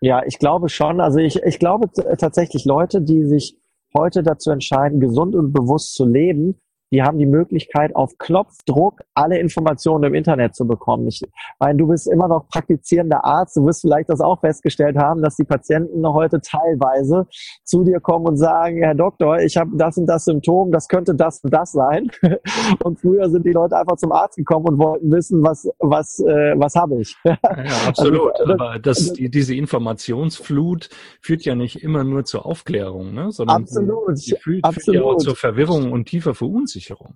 Ja, 0.01 0.21
ich 0.23 0.37
glaube 0.37 0.69
schon. 0.69 1.01
Also 1.01 1.17
ich, 1.17 1.37
ich 1.43 1.57
glaube 1.57 1.89
tatsächlich 2.19 2.63
Leute, 2.65 3.01
die 3.01 3.25
sich 3.25 3.57
heute 3.95 4.21
dazu 4.21 4.51
entscheiden, 4.51 4.99
gesund 4.99 5.35
und 5.35 5.51
bewusst 5.51 5.95
zu 5.95 6.05
leben, 6.05 6.61
die 6.91 7.03
haben 7.03 7.17
die 7.17 7.25
Möglichkeit, 7.25 7.95
auf 7.95 8.17
Knopfdruck 8.17 9.01
alle 9.13 9.39
Informationen 9.39 10.05
im 10.05 10.13
Internet 10.13 10.55
zu 10.55 10.65
bekommen. 10.65 11.07
Ich 11.07 11.21
meine, 11.59 11.77
du 11.77 11.87
bist 11.87 12.07
immer 12.07 12.27
noch 12.27 12.47
praktizierender 12.47 13.25
Arzt, 13.25 13.57
du 13.57 13.65
wirst 13.65 13.81
vielleicht 13.81 14.09
das 14.09 14.21
auch 14.21 14.39
festgestellt 14.39 14.97
haben, 14.97 15.21
dass 15.21 15.35
die 15.35 15.43
Patienten 15.43 16.07
heute 16.07 16.39
teilweise 16.41 17.27
zu 17.63 17.83
dir 17.83 17.99
kommen 17.99 18.27
und 18.27 18.37
sagen, 18.37 18.77
Herr 18.77 18.95
Doktor, 18.95 19.39
ich 19.39 19.57
habe 19.57 19.71
das 19.75 19.97
und 19.97 20.05
das 20.05 20.25
Symptom, 20.25 20.71
das 20.71 20.87
könnte 20.87 21.15
das 21.15 21.41
und 21.43 21.53
das 21.53 21.71
sein. 21.71 22.09
Und 22.83 22.99
früher 22.99 23.29
sind 23.29 23.45
die 23.45 23.51
Leute 23.51 23.77
einfach 23.77 23.97
zum 23.97 24.11
Arzt 24.11 24.37
gekommen 24.37 24.67
und 24.67 24.77
wollten 24.77 25.11
wissen, 25.11 25.43
was, 25.43 25.67
was, 25.79 26.19
äh, 26.19 26.53
was 26.57 26.75
habe 26.75 27.01
ich. 27.01 27.15
Ja, 27.57 27.87
absolut. 27.87 28.39
Also, 28.39 28.53
Aber 28.53 28.79
das, 28.79 29.13
die, 29.13 29.29
diese 29.29 29.55
Informationsflut 29.55 30.89
führt 31.21 31.43
ja 31.43 31.55
nicht 31.55 31.83
immer 31.83 32.03
nur 32.03 32.23
zur 32.25 32.45
Aufklärung, 32.45 33.13
ne? 33.13 33.31
sondern 33.31 33.63
absolut, 33.63 34.17
sie 34.17 34.35
führt, 34.35 34.63
absolut. 34.63 34.83
führt 34.83 34.95
ja 34.95 35.03
auch 35.03 35.17
zur 35.17 35.35
Verwirrung 35.35 35.91
und 35.91 36.05
tiefer 36.05 36.33
Verunsicherung. 36.33 36.76
Versicherung. 36.77 37.15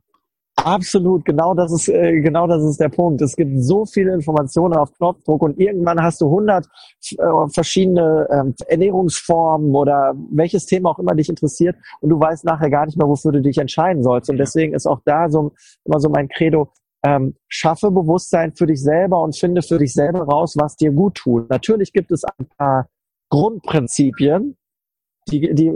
Absolut, 0.63 1.25
genau 1.25 1.56
das 1.56 1.72
ist 1.72 1.88
äh, 1.88 2.22
genau 2.22 2.46
das 2.46 2.63
ist 2.63 2.80
der 2.80 2.89
Punkt. 2.89 3.20
Es 3.22 3.36
gibt 3.36 3.63
so 3.63 3.84
viele 3.86 4.13
Informationen 4.13 4.75
auf 4.75 4.94
Knopfdruck 4.94 5.41
und 5.41 5.60
irgendwann 5.60 6.00
hast 6.00 6.22
du 6.22 6.30
hundert 6.30 6.68
äh, 7.18 7.48
verschiedene 7.51 8.27
ähm, 8.30 8.53
Ernährungsformen 8.68 9.74
oder 9.74 10.13
welches 10.30 10.68
Thema 10.68 10.91
auch 10.91 11.00
immer 11.00 11.15
dich 11.15 11.30
interessiert 11.30 11.77
und 12.01 12.10
du 12.10 12.20
weißt 12.20 12.46
nachher 12.46 12.70
gar 12.70 12.86
nicht 12.86 12.96
mehr, 12.96 13.08
wofür 13.08 13.32
du 13.32 13.41
dich 13.41 13.58
entscheiden 13.58 14.03
sollst. 14.03 14.30
Und 14.30 14.38
deswegen 14.38 14.75
ist 14.75 14.86
auch 14.86 15.00
da 15.03 15.30
so 15.30 15.51
immer 15.84 16.00
so 16.00 16.10
mein 16.10 16.27
Credo: 16.27 16.70
ähm, 17.03 17.34
Schaffe 17.48 17.89
Bewusstsein 17.89 18.53
für 18.53 18.68
dich 18.68 18.84
selber 18.84 19.20
und 19.24 19.36
finde 19.36 19.63
für 19.63 19.80
dich 19.80 19.94
selber 19.94 20.25
raus, 20.25 20.56
was 20.60 20.75
dir 20.75 20.91
gut 20.91 21.15
tut. 21.15 21.50
Natürlich 21.50 21.91
gibt 21.91 22.12
es 22.12 22.24
ein 22.24 22.46
paar 22.56 22.88
Grundprinzipien, 23.30 24.58
die, 25.30 25.56
die 25.56 25.72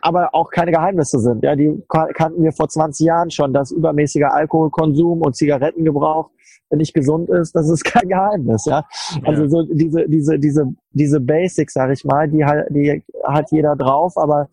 aber 0.00 0.34
auch 0.34 0.50
keine 0.50 0.72
Geheimnisse 0.72 1.18
sind. 1.18 1.42
Ja, 1.44 1.56
die 1.56 1.82
kannten 1.88 2.42
wir 2.42 2.52
vor 2.52 2.68
20 2.68 3.06
Jahren 3.06 3.30
schon, 3.30 3.52
dass 3.52 3.70
übermäßiger 3.70 4.32
Alkoholkonsum 4.32 5.22
und 5.22 5.36
Zigarettengebrauch 5.36 6.30
nicht 6.76 6.94
gesund 6.94 7.28
ist, 7.30 7.54
das 7.54 7.68
ist 7.68 7.84
kein 7.84 8.08
Geheimnis, 8.08 8.64
ja. 8.64 8.86
Also 9.24 9.48
so 9.48 9.62
diese, 9.62 10.08
diese, 10.08 10.38
diese, 10.38 10.66
diese 10.90 11.20
Basics, 11.20 11.74
sag 11.74 11.90
ich 11.92 12.04
mal, 12.04 12.28
die 12.28 12.44
halt, 12.44 12.68
die 12.70 13.02
hat 13.24 13.50
jeder 13.50 13.76
drauf, 13.76 14.16
aber 14.16 14.48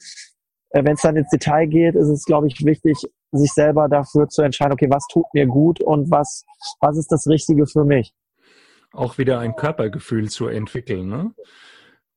äh, 0.71 0.83
wenn 0.83 0.93
es 0.93 1.01
dann 1.01 1.15
ins 1.15 1.29
Detail 1.29 1.67
geht, 1.67 1.95
ist 1.95 2.07
es, 2.07 2.25
glaube 2.25 2.47
ich, 2.47 2.63
wichtig, 2.65 2.97
sich 3.31 3.51
selber 3.51 3.87
dafür 3.87 4.27
zu 4.27 4.41
entscheiden, 4.41 4.73
okay, 4.73 4.89
was 4.89 5.05
tut 5.11 5.25
mir 5.33 5.45
gut 5.45 5.81
und 5.81 6.09
was, 6.11 6.45
was 6.79 6.97
ist 6.97 7.11
das 7.11 7.27
Richtige 7.27 7.67
für 7.67 7.85
mich. 7.85 8.13
Auch 8.91 9.17
wieder 9.17 9.39
ein 9.39 9.55
Körpergefühl 9.55 10.29
zu 10.29 10.47
entwickeln, 10.47 11.07
ne? 11.07 11.31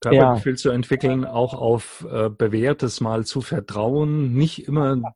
Körpergefühl 0.02 0.52
ja. 0.52 0.56
zu 0.56 0.70
entwickeln, 0.70 1.24
auch 1.24 1.54
auf 1.54 2.06
äh, 2.10 2.28
bewährtes 2.28 3.00
Mal 3.00 3.24
zu 3.24 3.40
vertrauen, 3.40 4.34
nicht 4.34 4.66
immer 4.66 5.14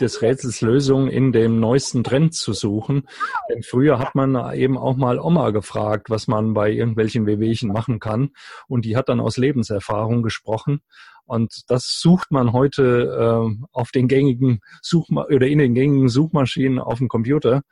des 0.00 0.22
Rätsels 0.22 0.60
Lösung 0.60 1.08
in 1.08 1.32
dem 1.32 1.60
neuesten 1.60 2.02
Trend 2.02 2.34
zu 2.34 2.52
suchen. 2.52 3.06
Denn 3.48 3.62
früher 3.62 3.98
hat 3.98 4.14
man 4.14 4.54
eben 4.54 4.76
auch 4.76 4.96
mal 4.96 5.18
Oma 5.18 5.50
gefragt, 5.50 6.10
was 6.10 6.26
man 6.26 6.54
bei 6.54 6.70
irgendwelchen 6.70 7.26
Wehwehchen 7.26 7.70
machen 7.70 8.00
kann. 8.00 8.30
Und 8.66 8.84
die 8.84 8.96
hat 8.96 9.08
dann 9.08 9.20
aus 9.20 9.36
Lebenserfahrung 9.36 10.22
gesprochen. 10.22 10.80
Und 11.24 11.62
das 11.68 11.98
sucht 12.00 12.32
man 12.32 12.52
heute 12.52 13.46
äh, 13.52 13.66
auf 13.72 13.92
den 13.92 14.08
gängigen 14.08 14.60
Suchma 14.82 15.26
oder 15.26 15.46
in 15.46 15.58
den 15.58 15.74
gängigen 15.74 16.08
Suchmaschinen 16.08 16.78
auf 16.80 16.98
dem 16.98 17.08
Computer 17.08 17.62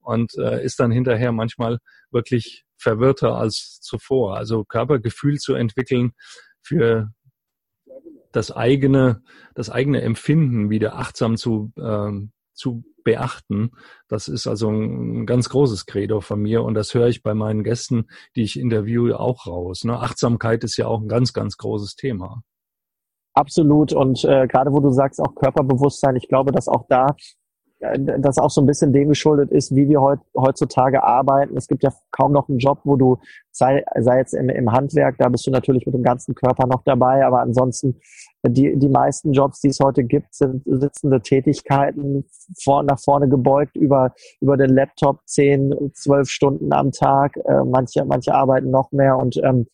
und 0.00 0.32
äh, 0.38 0.64
ist 0.64 0.80
dann 0.80 0.90
hinterher 0.90 1.32
manchmal 1.32 1.78
wirklich 2.10 2.64
verwirrter 2.76 3.36
als 3.36 3.80
zuvor. 3.80 4.36
Also 4.36 4.64
Körpergefühl 4.64 5.38
zu 5.38 5.54
entwickeln 5.54 6.12
für 6.62 7.12
das 8.32 8.50
eigene, 8.52 9.22
das 9.54 9.70
eigene 9.70 10.02
Empfinden 10.02 10.70
wieder 10.70 10.96
achtsam 10.96 11.36
zu, 11.36 11.72
äh, 11.76 12.10
zu 12.54 12.84
beachten. 13.02 13.72
Das 14.08 14.28
ist 14.28 14.46
also 14.46 14.70
ein 14.70 15.26
ganz 15.26 15.48
großes 15.48 15.86
Credo 15.86 16.20
von 16.20 16.40
mir 16.40 16.62
und 16.62 16.74
das 16.74 16.94
höre 16.94 17.08
ich 17.08 17.22
bei 17.22 17.34
meinen 17.34 17.64
Gästen, 17.64 18.06
die 18.36 18.42
ich 18.42 18.58
interviewe, 18.58 19.18
auch 19.18 19.46
raus. 19.46 19.84
Ne? 19.84 19.98
Achtsamkeit 19.98 20.64
ist 20.64 20.76
ja 20.76 20.86
auch 20.86 21.00
ein 21.00 21.08
ganz, 21.08 21.32
ganz 21.32 21.56
großes 21.56 21.96
Thema. 21.96 22.42
Absolut. 23.32 23.92
Und 23.92 24.24
äh, 24.24 24.46
gerade 24.46 24.72
wo 24.72 24.80
du 24.80 24.90
sagst, 24.90 25.20
auch 25.20 25.34
Körperbewusstsein, 25.34 26.16
ich 26.16 26.28
glaube, 26.28 26.52
dass 26.52 26.68
auch 26.68 26.84
da 26.88 27.06
das 27.80 28.38
auch 28.38 28.50
so 28.50 28.60
ein 28.60 28.66
bisschen 28.66 28.92
dem 28.92 29.08
geschuldet 29.08 29.50
ist, 29.50 29.74
wie 29.74 29.88
wir 29.88 30.00
heut, 30.02 30.20
heutzutage 30.36 31.02
arbeiten. 31.02 31.56
Es 31.56 31.66
gibt 31.66 31.82
ja 31.82 31.90
kaum 32.10 32.32
noch 32.32 32.48
einen 32.48 32.58
Job, 32.58 32.80
wo 32.84 32.96
du, 32.96 33.18
sei, 33.52 33.84
sei 33.98 34.18
jetzt 34.18 34.34
im, 34.34 34.50
im 34.50 34.70
Handwerk, 34.70 35.16
da 35.18 35.28
bist 35.28 35.46
du 35.46 35.50
natürlich 35.50 35.86
mit 35.86 35.94
dem 35.94 36.02
ganzen 36.02 36.34
Körper 36.34 36.66
noch 36.66 36.82
dabei, 36.84 37.24
aber 37.24 37.40
ansonsten 37.40 37.98
die, 38.46 38.76
die 38.76 38.88
meisten 38.88 39.32
Jobs, 39.32 39.60
die 39.60 39.68
es 39.68 39.80
heute 39.80 40.04
gibt, 40.04 40.34
sind 40.34 40.62
sitzende 40.66 41.20
Tätigkeiten, 41.20 42.24
vor, 42.62 42.82
nach 42.82 42.98
vorne 42.98 43.28
gebeugt 43.28 43.76
über, 43.76 44.14
über 44.40 44.56
den 44.56 44.70
Laptop 44.70 45.20
zehn, 45.26 45.74
zwölf 45.94 46.28
Stunden 46.28 46.72
am 46.72 46.92
Tag. 46.92 47.36
Äh, 47.36 47.64
manche, 47.64 48.04
manche 48.04 48.34
arbeiten 48.34 48.70
noch 48.70 48.92
mehr 48.92 49.16
und 49.16 49.38
ähm, 49.42 49.66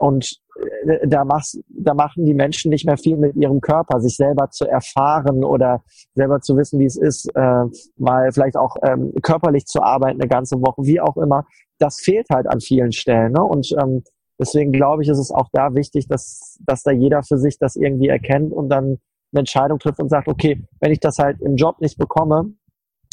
und 0.00 0.40
äh, 0.86 1.06
da, 1.06 1.24
machst, 1.24 1.60
da 1.68 1.94
machen 1.94 2.24
die 2.24 2.34
Menschen 2.34 2.70
nicht 2.70 2.86
mehr 2.86 2.96
viel 2.96 3.16
mit 3.16 3.36
ihrem 3.36 3.60
Körper, 3.60 4.00
sich 4.00 4.16
selber 4.16 4.50
zu 4.50 4.66
erfahren 4.66 5.44
oder 5.44 5.82
selber 6.14 6.40
zu 6.40 6.56
wissen, 6.56 6.80
wie 6.80 6.86
es 6.86 6.96
ist, 6.96 7.30
äh, 7.34 7.64
mal 7.96 8.32
vielleicht 8.32 8.56
auch 8.56 8.76
ähm, 8.82 9.12
körperlich 9.22 9.66
zu 9.66 9.82
arbeiten 9.82 10.20
eine 10.20 10.28
ganze 10.28 10.56
Woche, 10.56 10.82
wie 10.84 11.00
auch 11.00 11.16
immer. 11.16 11.44
Das 11.78 12.00
fehlt 12.00 12.28
halt 12.30 12.46
an 12.46 12.60
vielen 12.60 12.92
Stellen. 12.92 13.32
Ne? 13.32 13.42
Und 13.42 13.70
ähm, 13.80 14.02
deswegen 14.38 14.72
glaube 14.72 15.02
ich, 15.02 15.08
ist 15.08 15.18
es 15.18 15.30
auch 15.30 15.48
da 15.52 15.74
wichtig, 15.74 16.08
dass, 16.08 16.58
dass 16.66 16.82
da 16.82 16.90
jeder 16.90 17.22
für 17.22 17.38
sich 17.38 17.58
das 17.58 17.76
irgendwie 17.76 18.08
erkennt 18.08 18.52
und 18.52 18.70
dann 18.70 18.98
eine 19.32 19.40
Entscheidung 19.40 19.78
trifft 19.78 20.00
und 20.00 20.08
sagt, 20.08 20.28
okay, 20.28 20.64
wenn 20.80 20.92
ich 20.92 21.00
das 21.00 21.18
halt 21.18 21.40
im 21.40 21.56
Job 21.56 21.80
nicht 21.80 21.98
bekomme, 21.98 22.54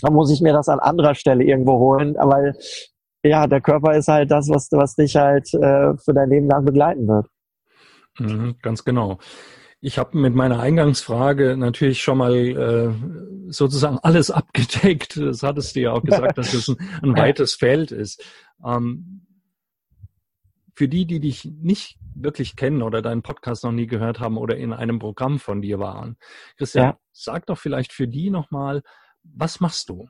dann 0.01 0.13
muss 0.13 0.31
ich 0.31 0.41
mir 0.41 0.53
das 0.53 0.69
an 0.69 0.79
anderer 0.79 1.15
Stelle 1.15 1.43
irgendwo 1.43 1.79
holen, 1.79 2.15
weil 2.19 2.55
ja, 3.27 3.47
der 3.47 3.61
Körper 3.61 3.95
ist 3.95 4.07
halt 4.07 4.31
das, 4.31 4.49
was, 4.49 4.69
was 4.71 4.95
dich 4.95 5.15
halt 5.15 5.53
äh, 5.53 5.97
für 5.97 6.13
dein 6.13 6.29
Leben 6.29 6.47
lang 6.47 6.65
begleiten 6.65 7.07
wird. 7.07 7.27
Mhm, 8.19 8.55
ganz 8.61 8.83
genau. 8.83 9.19
Ich 9.79 9.99
habe 9.99 10.17
mit 10.17 10.33
meiner 10.33 10.59
Eingangsfrage 10.59 11.55
natürlich 11.55 12.01
schon 12.01 12.17
mal 12.17 12.33
äh, 12.33 13.51
sozusagen 13.51 13.99
alles 13.99 14.31
abgedeckt. 14.31 15.17
Das 15.17 15.43
hattest 15.43 15.75
du 15.75 15.81
ja 15.81 15.91
auch 15.91 16.03
gesagt, 16.03 16.37
dass 16.37 16.53
es 16.53 16.67
ein, 16.69 16.77
ein 17.03 17.17
weites 17.17 17.55
Feld 17.55 17.91
ist. 17.91 18.23
Ähm, 18.65 19.27
für 20.75 20.87
die, 20.87 21.05
die 21.05 21.19
dich 21.19 21.45
nicht 21.45 21.97
wirklich 22.13 22.55
kennen 22.55 22.83
oder 22.83 23.01
deinen 23.01 23.23
Podcast 23.23 23.63
noch 23.63 23.71
nie 23.71 23.87
gehört 23.87 24.19
haben 24.19 24.37
oder 24.37 24.57
in 24.57 24.73
einem 24.73 24.99
Programm 24.99 25.39
von 25.39 25.61
dir 25.61 25.79
waren, 25.79 26.17
Christian, 26.57 26.85
ja. 26.85 26.99
sag 27.11 27.47
doch 27.47 27.57
vielleicht 27.57 27.93
für 27.93 28.07
die 28.07 28.29
nochmal, 28.29 28.83
was 29.23 29.59
machst 29.59 29.89
du? 29.89 30.07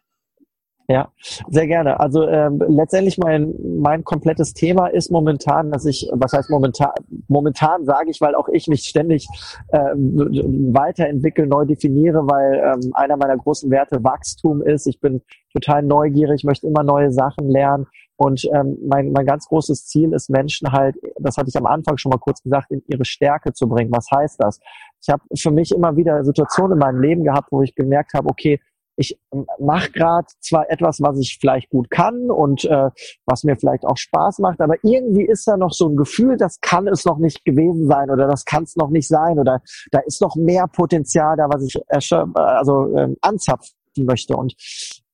Ja, 0.89 1.11
sehr 1.49 1.67
gerne. 1.67 1.99
Also 1.99 2.25
ähm, 2.29 2.63
letztendlich 2.65 3.17
mein 3.17 3.53
mein 3.81 4.05
komplettes 4.05 4.53
Thema 4.53 4.87
ist 4.87 5.11
momentan, 5.11 5.69
dass 5.69 5.85
ich, 5.85 6.09
was 6.13 6.31
heißt 6.31 6.49
momentan, 6.49 6.91
momentan 7.27 7.83
sage 7.83 8.09
ich, 8.09 8.21
weil 8.21 8.35
auch 8.35 8.47
ich 8.47 8.67
mich 8.67 8.83
ständig 8.83 9.27
äh, 9.67 9.79
weiterentwickle, 9.79 11.45
neu 11.45 11.65
definiere, 11.65 12.19
weil 12.19 12.53
ähm, 12.63 12.91
einer 12.93 13.17
meiner 13.17 13.35
großen 13.35 13.69
Werte 13.69 14.01
Wachstum 14.01 14.61
ist. 14.61 14.87
Ich 14.87 15.01
bin 15.01 15.21
total 15.51 15.83
neugierig, 15.83 16.45
möchte 16.45 16.67
immer 16.67 16.83
neue 16.83 17.11
Sachen 17.11 17.49
lernen 17.49 17.87
und 18.15 18.45
ähm, 18.55 18.77
mein 18.87 19.11
mein 19.11 19.25
ganz 19.25 19.45
großes 19.49 19.87
Ziel 19.87 20.13
ist 20.13 20.29
Menschen 20.29 20.71
halt, 20.71 20.95
das 21.19 21.35
hatte 21.35 21.49
ich 21.49 21.57
am 21.57 21.65
Anfang 21.65 21.97
schon 21.97 22.11
mal 22.11 22.17
kurz 22.17 22.41
gesagt, 22.41 22.71
in 22.71 22.81
ihre 22.87 23.03
Stärke 23.03 23.51
zu 23.51 23.67
bringen. 23.67 23.91
Was 23.91 24.07
heißt 24.09 24.41
das? 24.41 24.61
Ich 25.01 25.09
habe 25.09 25.21
für 25.37 25.51
mich 25.51 25.73
immer 25.73 25.97
wieder 25.97 26.23
Situationen 26.23 26.73
in 26.73 26.79
meinem 26.79 27.01
Leben 27.01 27.25
gehabt, 27.25 27.51
wo 27.51 27.61
ich 27.61 27.75
gemerkt 27.75 28.13
habe, 28.13 28.29
okay 28.29 28.61
ich 28.97 29.17
mache 29.59 29.91
gerade 29.91 30.27
zwar 30.39 30.69
etwas, 30.71 30.99
was 31.01 31.19
ich 31.19 31.37
vielleicht 31.39 31.69
gut 31.69 31.89
kann 31.91 32.31
und 32.31 32.65
äh, 32.65 32.89
was 33.25 33.43
mir 33.43 33.55
vielleicht 33.55 33.85
auch 33.85 33.95
Spaß 33.95 34.39
macht, 34.39 34.59
aber 34.59 34.75
irgendwie 34.81 35.25
ist 35.25 35.47
da 35.47 35.55
noch 35.55 35.71
so 35.71 35.87
ein 35.87 35.95
Gefühl, 35.95 36.35
das 36.35 36.59
kann 36.61 36.87
es 36.87 37.05
noch 37.05 37.19
nicht 37.19 37.45
gewesen 37.45 37.87
sein 37.87 38.09
oder 38.09 38.27
das 38.27 38.43
kann 38.43 38.63
es 38.63 38.75
noch 38.75 38.89
nicht 38.89 39.07
sein 39.07 39.37
oder 39.37 39.61
da 39.91 39.99
ist 39.99 40.19
noch 40.19 40.35
mehr 40.35 40.67
Potenzial 40.67 41.37
da, 41.37 41.47
was 41.47 41.63
ich 41.63 41.79
also 41.87 42.97
ähm, 42.97 43.15
anzapfen 43.21 43.75
möchte 43.99 44.35
und 44.35 44.55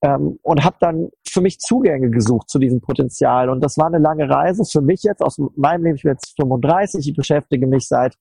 ähm, 0.01 0.39
und 0.41 0.63
habe 0.63 0.75
dann 0.79 1.09
für 1.27 1.41
mich 1.41 1.59
Zugänge 1.59 2.09
gesucht 2.09 2.49
zu 2.49 2.59
diesem 2.59 2.81
Potenzial 2.81 3.49
und 3.49 3.61
das 3.61 3.77
war 3.77 3.87
eine 3.87 3.99
lange 3.99 4.29
Reise 4.29 4.63
für 4.65 4.81
mich 4.81 5.03
jetzt 5.03 5.21
aus 5.21 5.37
meinem 5.55 5.83
Leben. 5.83 5.95
Ich 5.97 6.03
bin 6.03 6.11
jetzt 6.11 6.35
35, 6.39 7.07
ich 7.07 7.15
beschäftige 7.15 7.67
mich 7.67 7.87
seit 7.87 8.15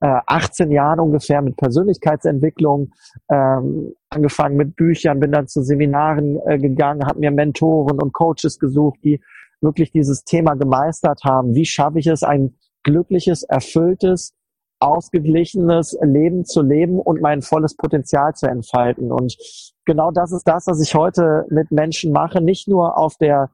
äh, 0.00 0.20
18 0.26 0.70
Jahren 0.70 1.00
ungefähr 1.00 1.42
mit 1.42 1.56
Persönlichkeitsentwicklung, 1.56 2.92
ähm, 3.30 3.94
angefangen 4.16 4.56
mit 4.56 4.76
Büchern, 4.76 5.20
bin 5.20 5.32
dann 5.32 5.46
zu 5.46 5.62
Seminaren 5.62 6.40
äh, 6.46 6.58
gegangen, 6.58 7.06
habe 7.06 7.20
mir 7.20 7.30
Mentoren 7.30 8.00
und 8.00 8.12
Coaches 8.12 8.58
gesucht, 8.58 8.98
die 9.04 9.20
wirklich 9.60 9.92
dieses 9.92 10.24
Thema 10.24 10.54
gemeistert 10.54 11.20
haben. 11.24 11.54
Wie 11.54 11.64
schaffe 11.64 11.98
ich 11.98 12.06
es, 12.06 12.22
ein 12.22 12.56
glückliches, 12.82 13.42
erfülltes, 13.42 14.34
ausgeglichenes 14.78 15.98
Leben 16.02 16.44
zu 16.44 16.62
leben 16.62 17.00
und 17.00 17.20
mein 17.20 17.42
volles 17.42 17.76
Potenzial 17.76 18.34
zu 18.34 18.46
entfalten. 18.46 19.10
Und 19.10 19.36
genau 19.84 20.10
das 20.10 20.32
ist 20.32 20.44
das, 20.44 20.66
was 20.66 20.80
ich 20.80 20.94
heute 20.94 21.46
mit 21.48 21.70
Menschen 21.70 22.12
mache, 22.12 22.40
nicht 22.40 22.68
nur 22.68 22.98
auf 22.98 23.16
der 23.16 23.50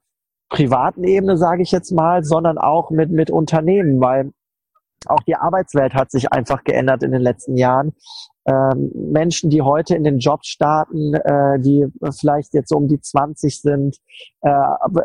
privaten 0.49 1.05
Ebene, 1.05 1.37
sage 1.37 1.63
ich 1.63 1.71
jetzt 1.71 1.93
mal, 1.93 2.25
sondern 2.25 2.59
auch 2.59 2.91
mit, 2.91 3.11
mit 3.11 3.31
Unternehmen, 3.31 4.01
weil 4.01 4.33
auch 5.07 5.23
die 5.27 5.37
Arbeitswelt 5.37 5.95
hat 5.95 6.11
sich 6.11 6.33
einfach 6.33 6.65
geändert 6.65 7.03
in 7.03 7.13
den 7.13 7.23
letzten 7.23 7.57
Jahren. 7.57 7.95
Ähm, 8.45 8.91
Menschen, 8.95 9.51
die 9.51 9.63
heute 9.63 9.95
in 9.95 10.05
den 10.05 10.19
Job 10.19 10.45
starten, 10.45 11.15
äh, 11.15 11.61
die 11.61 11.87
vielleicht 12.19 12.55
jetzt 12.55 12.71
so 12.71 12.77
um 12.77 12.89
die 12.89 13.01
20 13.01 13.61
sind, 13.61 13.99
äh, 14.41 14.51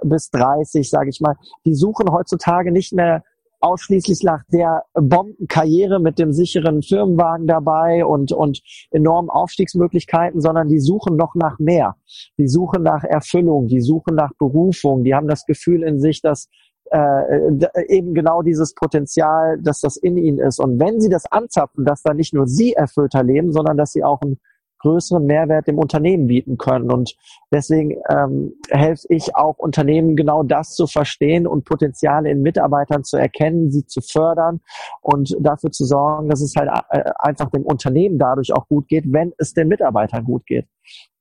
bis 0.03 0.31
30, 0.31 0.89
sage 0.89 1.09
ich 1.09 1.21
mal, 1.21 1.35
die 1.65 1.75
suchen 1.75 2.11
heutzutage 2.11 2.71
nicht 2.71 2.93
mehr 2.93 3.23
ausschließlich 3.59 4.23
nach 4.23 4.43
der 4.51 4.83
Bombenkarriere 4.93 5.99
mit 5.99 6.19
dem 6.19 6.31
sicheren 6.31 6.81
Firmenwagen 6.81 7.47
dabei 7.47 8.05
und, 8.05 8.31
und 8.31 8.61
enormen 8.91 9.29
Aufstiegsmöglichkeiten, 9.29 10.41
sondern 10.41 10.67
die 10.67 10.79
suchen 10.79 11.15
noch 11.15 11.35
nach 11.35 11.57
mehr. 11.59 11.95
Die 12.37 12.47
suchen 12.47 12.83
nach 12.83 13.03
Erfüllung, 13.03 13.67
die 13.67 13.81
suchen 13.81 14.15
nach 14.15 14.31
Berufung, 14.37 15.03
die 15.03 15.15
haben 15.15 15.27
das 15.27 15.45
Gefühl 15.45 15.83
in 15.83 15.99
sich, 15.99 16.21
dass 16.21 16.49
äh, 16.91 17.85
eben 17.87 18.13
genau 18.13 18.41
dieses 18.41 18.73
Potenzial, 18.73 19.59
dass 19.61 19.81
das 19.81 19.97
in 19.97 20.17
ihnen 20.17 20.39
ist. 20.39 20.59
Und 20.59 20.79
wenn 20.79 20.99
sie 20.99 21.09
das 21.09 21.25
anzapfen, 21.31 21.85
dass 21.85 22.03
da 22.03 22.13
nicht 22.13 22.33
nur 22.33 22.47
sie 22.47 22.73
erfüllter 22.73 23.23
leben, 23.23 23.51
sondern 23.51 23.77
dass 23.77 23.91
sie 23.91 24.03
auch 24.03 24.21
einen 24.21 24.39
größeren 24.79 25.25
Mehrwert 25.25 25.67
dem 25.67 25.79
Unternehmen 25.79 26.27
bieten 26.27 26.57
können. 26.57 26.91
Und 26.91 27.15
deswegen 27.51 27.97
ähm, 28.09 28.53
helfe 28.69 29.07
ich 29.09 29.35
auch 29.35 29.57
Unternehmen 29.57 30.15
genau 30.15 30.43
das 30.43 30.75
zu 30.75 30.87
verstehen 30.87 31.47
und 31.47 31.65
Potenziale 31.65 32.29
in 32.29 32.41
Mitarbeitern 32.41 33.03
zu 33.03 33.17
erkennen, 33.17 33.71
sie 33.71 33.85
zu 33.85 34.01
fördern 34.01 34.61
und 35.01 35.35
dafür 35.39 35.71
zu 35.71 35.85
sorgen, 35.85 36.29
dass 36.29 36.41
es 36.41 36.55
halt 36.55 36.69
äh, 36.89 37.11
einfach 37.17 37.49
dem 37.49 37.63
Unternehmen 37.63 38.19
dadurch 38.19 38.53
auch 38.53 38.67
gut 38.67 38.87
geht, 38.87 39.05
wenn 39.11 39.33
es 39.37 39.53
den 39.53 39.67
Mitarbeitern 39.67 40.23
gut 40.23 40.45
geht. 40.45 40.67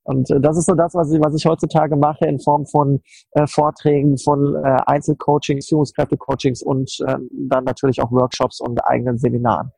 Und 0.07 0.31
äh, 0.31 0.41
das 0.41 0.57
ist 0.57 0.67
so 0.67 0.75
das, 0.75 0.95
was 0.95 1.13
ich, 1.13 1.21
was 1.21 1.35
ich 1.35 1.45
heutzutage 1.45 1.97
mache 1.97 2.27
in 2.27 2.39
Form 2.39 2.65
von 2.67 3.03
äh, 3.33 3.47
Vorträgen, 3.47 4.17
von 4.19 4.55
äh, 4.55 4.77
Einzelcoachings, 4.87 5.69
Führungskräftecoachings 5.69 6.63
und 6.63 6.99
äh, 7.07 7.17
dann 7.33 7.65
natürlich 7.65 8.01
auch 8.01 8.13
Workshops 8.13 8.61
und 8.61 8.79
eigenen 8.87 9.19
Seminaren. 9.19 9.73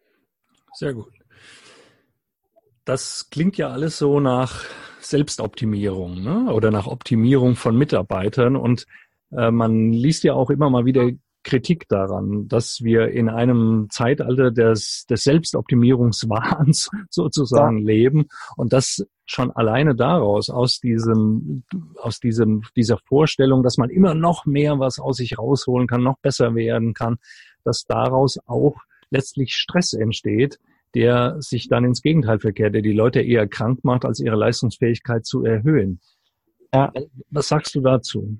Sehr 0.74 0.92
gut. 0.94 1.12
Das 2.84 3.28
klingt 3.30 3.56
ja 3.56 3.68
alles 3.68 3.98
so 3.98 4.20
nach 4.20 4.64
Selbstoptimierung 5.00 6.22
ne? 6.22 6.52
oder 6.52 6.70
nach 6.70 6.86
Optimierung 6.86 7.56
von 7.56 7.76
Mitarbeitern 7.76 8.56
und 8.56 8.86
äh, 9.30 9.50
man 9.50 9.92
liest 9.92 10.24
ja 10.24 10.34
auch 10.34 10.50
immer 10.50 10.70
mal 10.70 10.84
wieder 10.84 11.10
Kritik 11.42 11.88
daran, 11.88 12.48
dass 12.48 12.82
wir 12.82 13.08
in 13.08 13.28
einem 13.30 13.86
Zeitalter 13.90 14.50
des, 14.50 15.06
des 15.08 15.24
Selbstoptimierungswahns 15.24 16.90
sozusagen 17.10 17.78
ja. 17.78 17.84
leben 17.84 18.26
und 18.56 18.72
das 18.72 19.06
schon 19.30 19.52
alleine 19.52 19.94
daraus, 19.94 20.48
aus 20.48 20.80
diesem, 20.80 21.62
aus 21.96 22.18
diesem, 22.18 22.62
dieser 22.76 22.98
Vorstellung, 22.98 23.62
dass 23.62 23.76
man 23.76 23.90
immer 23.90 24.14
noch 24.14 24.46
mehr 24.46 24.78
was 24.78 24.98
aus 24.98 25.18
sich 25.18 25.38
rausholen 25.38 25.86
kann, 25.86 26.02
noch 26.02 26.18
besser 26.18 26.54
werden 26.54 26.94
kann, 26.94 27.18
dass 27.62 27.84
daraus 27.84 28.38
auch 28.46 28.76
letztlich 29.10 29.54
Stress 29.54 29.92
entsteht, 29.92 30.58
der 30.94 31.36
sich 31.40 31.68
dann 31.68 31.84
ins 31.84 32.00
Gegenteil 32.00 32.40
verkehrt, 32.40 32.74
der 32.74 32.82
die 32.82 32.92
Leute 32.92 33.20
eher 33.20 33.46
krank 33.46 33.84
macht, 33.84 34.06
als 34.06 34.20
ihre 34.20 34.36
Leistungsfähigkeit 34.36 35.26
zu 35.26 35.44
erhöhen. 35.44 36.00
Ja. 36.72 36.92
Was 37.30 37.48
sagst 37.48 37.74
du 37.74 37.82
dazu? 37.82 38.38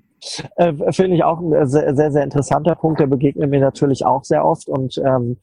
Äh, 0.55 0.73
Finde 0.91 1.15
ich 1.15 1.23
auch 1.23 1.39
ein 1.39 1.67
sehr, 1.67 1.95
sehr, 1.95 2.11
sehr 2.11 2.23
interessanter 2.23 2.75
Punkt, 2.75 2.99
der 2.99 3.07
begegnet 3.07 3.49
mir 3.49 3.59
natürlich 3.59 4.05
auch 4.05 4.23
sehr 4.23 4.45
oft 4.45 4.67
und 4.67 4.97
ähm, 4.97 5.37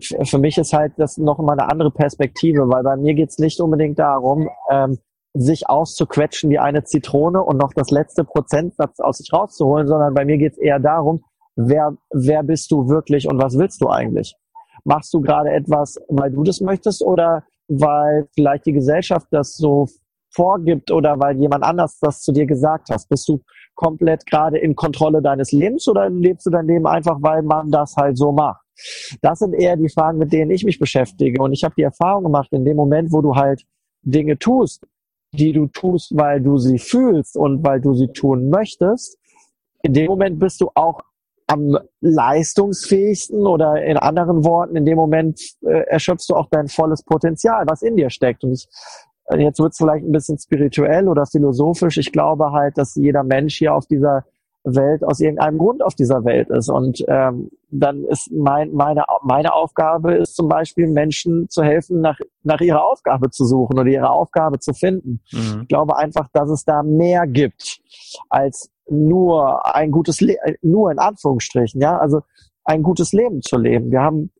für 0.00 0.38
mich 0.38 0.56
ist 0.58 0.72
halt 0.72 0.92
das 0.96 1.18
noch 1.18 1.38
immer 1.38 1.52
eine 1.52 1.70
andere 1.70 1.90
Perspektive, 1.90 2.68
weil 2.68 2.82
bei 2.82 2.96
mir 2.96 3.14
geht's 3.14 3.38
nicht 3.38 3.60
unbedingt 3.60 3.98
darum, 3.98 4.48
ähm, 4.70 4.98
sich 5.34 5.68
auszuquetschen 5.68 6.48
wie 6.50 6.58
eine 6.58 6.84
Zitrone 6.84 7.42
und 7.42 7.58
noch 7.58 7.72
das 7.74 7.90
letzte 7.90 8.24
Prozentsatz 8.24 9.00
aus 9.00 9.18
sich 9.18 9.32
rauszuholen, 9.32 9.88
sondern 9.88 10.14
bei 10.14 10.24
mir 10.24 10.38
geht's 10.38 10.58
eher 10.58 10.78
darum, 10.78 11.24
wer, 11.56 11.96
wer 12.12 12.42
bist 12.42 12.70
du 12.70 12.88
wirklich 12.88 13.28
und 13.28 13.38
was 13.38 13.58
willst 13.58 13.80
du 13.80 13.88
eigentlich? 13.88 14.36
Machst 14.84 15.12
du 15.12 15.20
gerade 15.20 15.50
etwas, 15.50 16.00
weil 16.08 16.30
du 16.30 16.44
das 16.44 16.60
möchtest 16.60 17.02
oder 17.02 17.44
weil 17.68 18.28
vielleicht 18.34 18.66
die 18.66 18.72
Gesellschaft 18.72 19.26
das 19.30 19.56
so 19.56 19.86
vorgibt 20.34 20.90
oder 20.90 21.18
weil 21.18 21.38
jemand 21.38 21.64
anders 21.64 21.98
das 22.00 22.22
zu 22.22 22.32
dir 22.32 22.46
gesagt 22.46 22.88
hat? 22.90 23.02
Bist 23.08 23.28
du 23.28 23.40
komplett 23.74 24.26
gerade 24.26 24.58
in 24.58 24.74
Kontrolle 24.74 25.22
deines 25.22 25.52
Lebens 25.52 25.88
oder 25.88 26.08
lebst 26.10 26.46
du 26.46 26.50
dein 26.50 26.66
Leben 26.66 26.86
einfach, 26.86 27.18
weil 27.20 27.42
man 27.42 27.70
das 27.70 27.96
halt 27.96 28.18
so 28.18 28.32
macht? 28.32 28.62
Das 29.22 29.38
sind 29.38 29.54
eher 29.54 29.76
die 29.76 29.88
Fragen, 29.88 30.18
mit 30.18 30.32
denen 30.32 30.50
ich 30.50 30.64
mich 30.64 30.78
beschäftige. 30.78 31.42
Und 31.42 31.52
ich 31.52 31.64
habe 31.64 31.74
die 31.76 31.82
Erfahrung 31.82 32.24
gemacht, 32.24 32.48
in 32.52 32.64
dem 32.64 32.76
Moment, 32.76 33.12
wo 33.12 33.20
du 33.22 33.34
halt 33.34 33.64
Dinge 34.02 34.38
tust, 34.38 34.84
die 35.32 35.52
du 35.52 35.66
tust, 35.66 36.12
weil 36.16 36.40
du 36.40 36.58
sie 36.58 36.78
fühlst 36.78 37.36
und 37.36 37.64
weil 37.64 37.80
du 37.80 37.94
sie 37.94 38.08
tun 38.08 38.48
möchtest, 38.48 39.18
in 39.82 39.92
dem 39.92 40.06
Moment 40.06 40.38
bist 40.38 40.60
du 40.60 40.70
auch 40.74 41.00
am 41.46 41.76
leistungsfähigsten 42.00 43.46
oder 43.46 43.82
in 43.84 43.98
anderen 43.98 44.44
Worten, 44.44 44.76
in 44.76 44.86
dem 44.86 44.96
Moment 44.96 45.40
äh, 45.62 45.84
erschöpfst 45.86 46.26
du 46.28 46.34
auch 46.34 46.48
dein 46.50 46.68
volles 46.68 47.02
Potenzial, 47.02 47.64
was 47.66 47.82
in 47.82 47.96
dir 47.96 48.08
steckt. 48.08 48.44
Und 48.44 48.52
ich, 48.52 48.66
jetzt 49.36 49.58
wird 49.58 49.72
es 49.72 49.78
vielleicht 49.78 50.04
ein 50.04 50.12
bisschen 50.12 50.38
spirituell 50.38 51.08
oder 51.08 51.26
philosophisch. 51.26 51.98
Ich 51.98 52.12
glaube 52.12 52.52
halt, 52.52 52.78
dass 52.78 52.94
jeder 52.94 53.22
Mensch 53.22 53.56
hier 53.56 53.74
auf 53.74 53.86
dieser 53.86 54.24
Welt 54.64 55.04
aus 55.04 55.20
irgendeinem 55.20 55.58
Grund 55.58 55.82
auf 55.82 55.94
dieser 55.94 56.24
Welt 56.24 56.48
ist. 56.48 56.70
Und 56.70 57.04
ähm, 57.08 57.50
dann 57.70 58.04
ist 58.04 58.32
mein, 58.32 58.72
meine, 58.72 59.04
meine 59.22 59.52
Aufgabe 59.52 60.14
ist 60.14 60.36
zum 60.36 60.48
Beispiel, 60.48 60.88
Menschen 60.88 61.48
zu 61.50 61.62
helfen, 61.62 62.00
nach, 62.00 62.18
nach 62.42 62.60
ihrer 62.60 62.84
Aufgabe 62.84 63.30
zu 63.30 63.44
suchen 63.44 63.78
oder 63.78 63.88
ihre 63.88 64.10
Aufgabe 64.10 64.58
zu 64.58 64.72
finden. 64.72 65.20
Mhm. 65.32 65.62
Ich 65.62 65.68
glaube 65.68 65.96
einfach, 65.96 66.28
dass 66.32 66.48
es 66.50 66.64
da 66.64 66.82
mehr 66.82 67.26
gibt 67.26 67.80
als 68.30 68.70
nur 68.88 69.74
ein 69.74 69.90
gutes 69.90 70.20
Leben, 70.20 70.40
nur 70.62 70.90
in 70.90 70.98
Anführungsstrichen, 70.98 71.80
ja, 71.80 71.98
also 71.98 72.22
ein 72.64 72.82
gutes 72.82 73.12
Leben 73.12 73.42
zu 73.42 73.58
leben. 73.58 73.90
Wir 73.90 74.00
haben, 74.00 74.30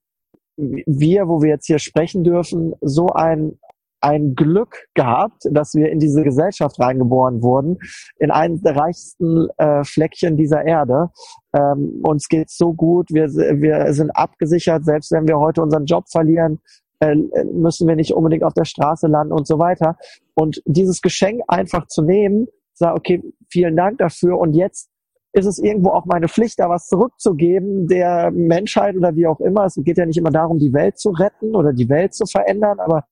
wir, 0.56 1.28
wo 1.28 1.42
wir 1.42 1.50
jetzt 1.50 1.66
hier 1.66 1.78
sprechen 1.78 2.24
dürfen, 2.24 2.74
so 2.80 3.08
ein, 3.08 3.58
ein 4.04 4.34
Glück 4.34 4.86
gehabt, 4.94 5.44
dass 5.50 5.74
wir 5.74 5.90
in 5.90 5.98
diese 5.98 6.22
Gesellschaft 6.22 6.78
reingeboren 6.78 7.42
wurden, 7.42 7.78
in 8.18 8.30
einem 8.30 8.60
der 8.62 8.76
reichsten 8.76 9.48
äh, 9.56 9.82
Fleckchen 9.82 10.36
dieser 10.36 10.64
Erde. 10.64 11.10
Ähm, 11.54 12.00
uns 12.02 12.28
geht's 12.28 12.58
so 12.58 12.74
gut, 12.74 13.08
wir, 13.10 13.28
wir 13.28 13.92
sind 13.94 14.10
abgesichert, 14.10 14.84
selbst 14.84 15.10
wenn 15.10 15.26
wir 15.26 15.38
heute 15.38 15.62
unseren 15.62 15.86
Job 15.86 16.04
verlieren, 16.10 16.60
äh, 17.00 17.16
müssen 17.52 17.88
wir 17.88 17.96
nicht 17.96 18.12
unbedingt 18.12 18.44
auf 18.44 18.52
der 18.52 18.66
Straße 18.66 19.06
landen 19.06 19.32
und 19.32 19.46
so 19.46 19.58
weiter. 19.58 19.96
Und 20.34 20.62
dieses 20.66 21.00
Geschenk 21.00 21.40
einfach 21.48 21.86
zu 21.86 22.02
nehmen, 22.02 22.46
sage, 22.74 22.96
okay, 22.96 23.22
vielen 23.48 23.76
Dank 23.76 23.98
dafür 23.98 24.38
und 24.38 24.54
jetzt 24.54 24.90
ist 25.32 25.46
es 25.46 25.58
irgendwo 25.58 25.90
auch 25.90 26.04
meine 26.04 26.28
Pflicht, 26.28 26.60
da 26.60 26.68
was 26.68 26.86
zurückzugeben 26.86 27.88
der 27.88 28.30
Menschheit 28.30 28.96
oder 28.96 29.16
wie 29.16 29.26
auch 29.26 29.40
immer. 29.40 29.64
Es 29.64 29.74
geht 29.82 29.98
ja 29.98 30.06
nicht 30.06 30.18
immer 30.18 30.30
darum, 30.30 30.58
die 30.58 30.72
Welt 30.72 30.98
zu 30.98 31.10
retten 31.10 31.56
oder 31.56 31.72
die 31.72 31.88
Welt 31.88 32.14
zu 32.14 32.24
verändern, 32.24 32.78
aber 32.78 33.04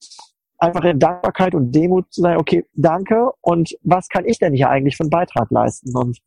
einfach 0.62 0.85
in 0.85 0.98
Dankbarkeit 1.01 1.55
und 1.55 1.72
Demut 1.72 2.12
zu 2.12 2.22
sagen, 2.22 2.40
okay, 2.40 2.64
danke 2.75 3.31
und 3.40 3.77
was 3.83 4.09
kann 4.09 4.25
ich 4.25 4.38
denn 4.38 4.55
hier 4.55 4.70
eigentlich 4.70 4.96
für 4.96 5.03
einen 5.03 5.11
Beitrag 5.11 5.51
leisten? 5.51 5.96
Und 5.96 6.18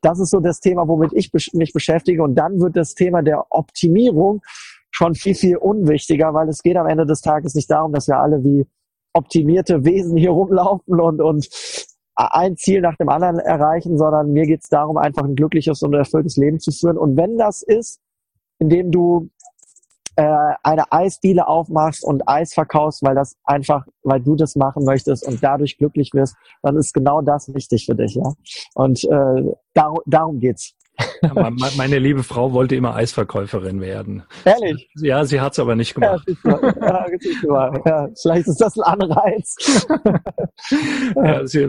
das 0.00 0.20
ist 0.20 0.30
so 0.30 0.40
das 0.40 0.60
Thema, 0.60 0.86
womit 0.86 1.12
ich 1.12 1.30
mich 1.52 1.72
beschäftige. 1.72 2.22
Und 2.22 2.36
dann 2.36 2.60
wird 2.60 2.76
das 2.76 2.94
Thema 2.94 3.22
der 3.22 3.46
Optimierung 3.50 4.42
schon 4.90 5.14
viel, 5.14 5.34
viel 5.34 5.56
unwichtiger, 5.56 6.32
weil 6.32 6.48
es 6.48 6.62
geht 6.62 6.76
am 6.76 6.86
Ende 6.86 7.04
des 7.04 7.20
Tages 7.20 7.54
nicht 7.54 7.70
darum, 7.70 7.92
dass 7.92 8.06
wir 8.06 8.18
alle 8.18 8.42
wie 8.44 8.66
optimierte 9.12 9.84
Wesen 9.84 10.16
hier 10.16 10.30
rumlaufen 10.30 11.00
und, 11.00 11.20
und 11.20 11.48
ein 12.14 12.56
Ziel 12.56 12.80
nach 12.80 12.96
dem 12.96 13.08
anderen 13.08 13.38
erreichen, 13.38 13.98
sondern 13.98 14.32
mir 14.32 14.46
geht 14.46 14.62
es 14.62 14.68
darum, 14.68 14.98
einfach 14.98 15.24
ein 15.24 15.34
glückliches 15.34 15.82
und 15.82 15.94
erfülltes 15.94 16.36
Leben 16.36 16.60
zu 16.60 16.70
führen. 16.70 16.96
Und 16.96 17.16
wenn 17.16 17.36
das 17.36 17.62
ist, 17.62 18.00
indem 18.58 18.92
du 18.92 19.30
äh, 20.16 20.54
eine 20.62 20.90
Eisdiele 20.92 21.46
aufmachst 21.46 22.04
und 22.04 22.28
Eis 22.28 22.52
verkaufst, 22.54 23.02
weil 23.02 23.14
das 23.14 23.36
einfach, 23.44 23.86
weil 24.02 24.20
du 24.20 24.36
das 24.36 24.56
machen 24.56 24.84
möchtest 24.84 25.26
und 25.26 25.42
dadurch 25.42 25.78
glücklich 25.78 26.10
wirst, 26.14 26.36
dann 26.62 26.76
ist 26.76 26.92
genau 26.92 27.20
das 27.20 27.52
wichtig 27.54 27.86
für 27.86 27.94
dich, 27.94 28.14
ja. 28.14 28.32
Und 28.74 29.04
äh, 29.04 29.52
dar 29.74 29.94
darum 30.06 30.40
geht's. 30.40 30.74
Ja, 31.22 31.50
meine 31.76 31.98
liebe 31.98 32.22
Frau 32.22 32.52
wollte 32.52 32.76
immer 32.76 32.94
Eisverkäuferin 32.94 33.80
werden. 33.80 34.22
Ehrlich? 34.44 34.88
Ja, 34.96 35.24
sie 35.24 35.40
hat 35.40 35.52
es 35.52 35.58
aber 35.58 35.76
nicht 35.76 35.94
gemacht. 35.94 36.26
Ja, 36.44 37.06
ja, 37.42 37.82
ja, 37.84 38.08
vielleicht 38.20 38.48
ist 38.48 38.60
das 38.60 38.78
ein 38.78 39.00
Anreiz. 39.00 39.86
ja, 41.16 41.46
sie, 41.46 41.68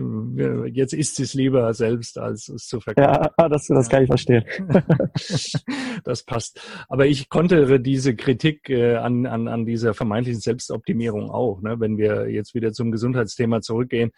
jetzt 0.74 0.94
isst 0.94 1.16
sie 1.16 1.24
es 1.24 1.34
lieber 1.34 1.74
selbst, 1.74 2.18
als 2.18 2.50
es 2.50 2.68
zu 2.68 2.80
verkaufen. 2.80 3.30
Ja, 3.38 3.50
das, 3.50 3.68
das 3.68 3.90
kann 3.90 4.04
ich 4.04 4.08
verstehen. 4.08 4.44
das 6.04 6.24
passt. 6.24 6.60
Aber 6.88 7.06
ich 7.06 7.30
konnte 7.30 7.80
diese 7.80 8.16
Kritik 8.16 8.70
äh, 8.70 8.96
an, 8.96 9.26
an, 9.26 9.48
an 9.48 9.66
dieser 9.66 9.94
vermeintlichen 9.94 10.42
Selbstoptimierung 10.42 11.30
auch. 11.30 11.62
Ne? 11.62 11.80
Wenn 11.80 11.98
wir 11.98 12.30
jetzt 12.30 12.54
wieder 12.54 12.72
zum 12.72 12.92
Gesundheitsthema 12.92 13.62
zurückgehen, 13.62 14.12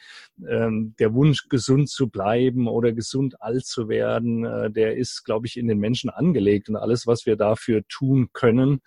ähm, 0.48 0.96
der 1.00 1.14
Wunsch, 1.14 1.50
gesund 1.50 1.90
zu 1.90 2.10
bleiben 2.10 2.68
oder 2.68 2.94
gesund 2.94 3.42
alt 3.42 3.66
zu 3.66 3.90
werden, 3.90 4.46
äh, 4.46 4.72
der 4.72 4.96
ist, 4.98 5.03
glaube 5.24 5.48
ich, 5.48 5.58
in 5.58 5.68
den 5.68 5.80
Menschen 5.80 6.10
angelegt 6.10 6.70
und 6.70 6.76
alles, 6.76 7.08
was 7.08 7.26
wir 7.26 7.36
dafür 7.36 7.84
tun 7.88 8.30
können, 8.34 8.82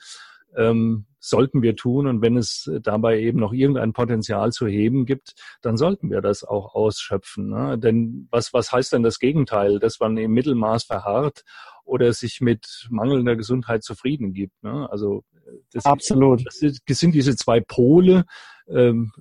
ähm, 0.56 1.06
sollten 1.18 1.62
wir 1.62 1.76
tun. 1.76 2.06
Und 2.06 2.22
wenn 2.22 2.36
es 2.36 2.70
dabei 2.82 3.20
eben 3.20 3.38
noch 3.38 3.52
irgendein 3.52 3.92
Potenzial 3.92 4.52
zu 4.52 4.66
heben 4.66 5.06
gibt, 5.06 5.34
dann 5.60 5.76
sollten 5.76 6.10
wir 6.10 6.20
das 6.20 6.44
auch 6.44 6.74
ausschöpfen. 6.74 7.48
Ne? 7.48 7.78
Denn 7.78 8.28
was, 8.30 8.52
was 8.52 8.72
heißt 8.72 8.92
denn 8.92 9.02
das 9.02 9.18
Gegenteil, 9.18 9.78
dass 9.78 10.00
man 10.00 10.16
im 10.16 10.32
Mittelmaß 10.32 10.84
verharrt 10.84 11.42
oder 11.84 12.12
sich 12.12 12.40
mit 12.40 12.86
mangelnder 12.90 13.36
Gesundheit 13.36 13.82
zufrieden 13.82 14.32
gibt? 14.32 14.62
Ne? 14.62 14.88
Also 14.90 15.24
das, 15.72 15.84
Absolut. 15.84 16.44
Das 16.46 16.58
sind 16.98 17.14
diese 17.14 17.36
zwei 17.36 17.60
Pole. 17.60 18.24
Ähm, 18.68 19.12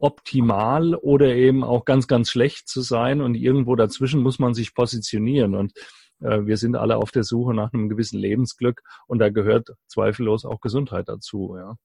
optimal 0.00 0.94
oder 0.94 1.34
eben 1.34 1.62
auch 1.62 1.84
ganz, 1.84 2.08
ganz 2.08 2.30
schlecht 2.30 2.68
zu 2.68 2.80
sein 2.80 3.20
und 3.20 3.34
irgendwo 3.34 3.76
dazwischen 3.76 4.22
muss 4.22 4.38
man 4.38 4.54
sich 4.54 4.74
positionieren 4.74 5.54
und 5.54 5.72
wir 6.20 6.56
sind 6.56 6.76
alle 6.76 6.96
auf 6.96 7.10
der 7.10 7.24
Suche 7.24 7.54
nach 7.54 7.72
einem 7.72 7.88
gewissen 7.88 8.18
Lebensglück 8.18 8.82
und 9.06 9.18
da 9.18 9.30
gehört 9.30 9.70
zweifellos 9.88 10.44
auch 10.44 10.60
Gesundheit 10.60 11.08
dazu. 11.08 11.56
Ja. 11.56 11.76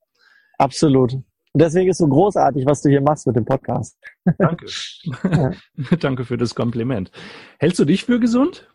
Absolut. 0.57 1.13
Und 1.13 1.61
deswegen 1.61 1.89
ist 1.89 1.99
so 1.99 2.07
großartig, 2.07 2.65
was 2.65 2.81
du 2.81 2.89
hier 2.89 3.01
machst 3.01 3.25
mit 3.27 3.37
dem 3.37 3.45
Podcast. 3.45 3.97
Danke. 4.37 4.65
ja. 5.23 5.51
Danke 5.99 6.25
für 6.25 6.37
das 6.37 6.53
Kompliment. 6.53 7.11
Hältst 7.59 7.79
du 7.79 7.85
dich 7.85 8.03
für 8.03 8.19
gesund? 8.19 8.67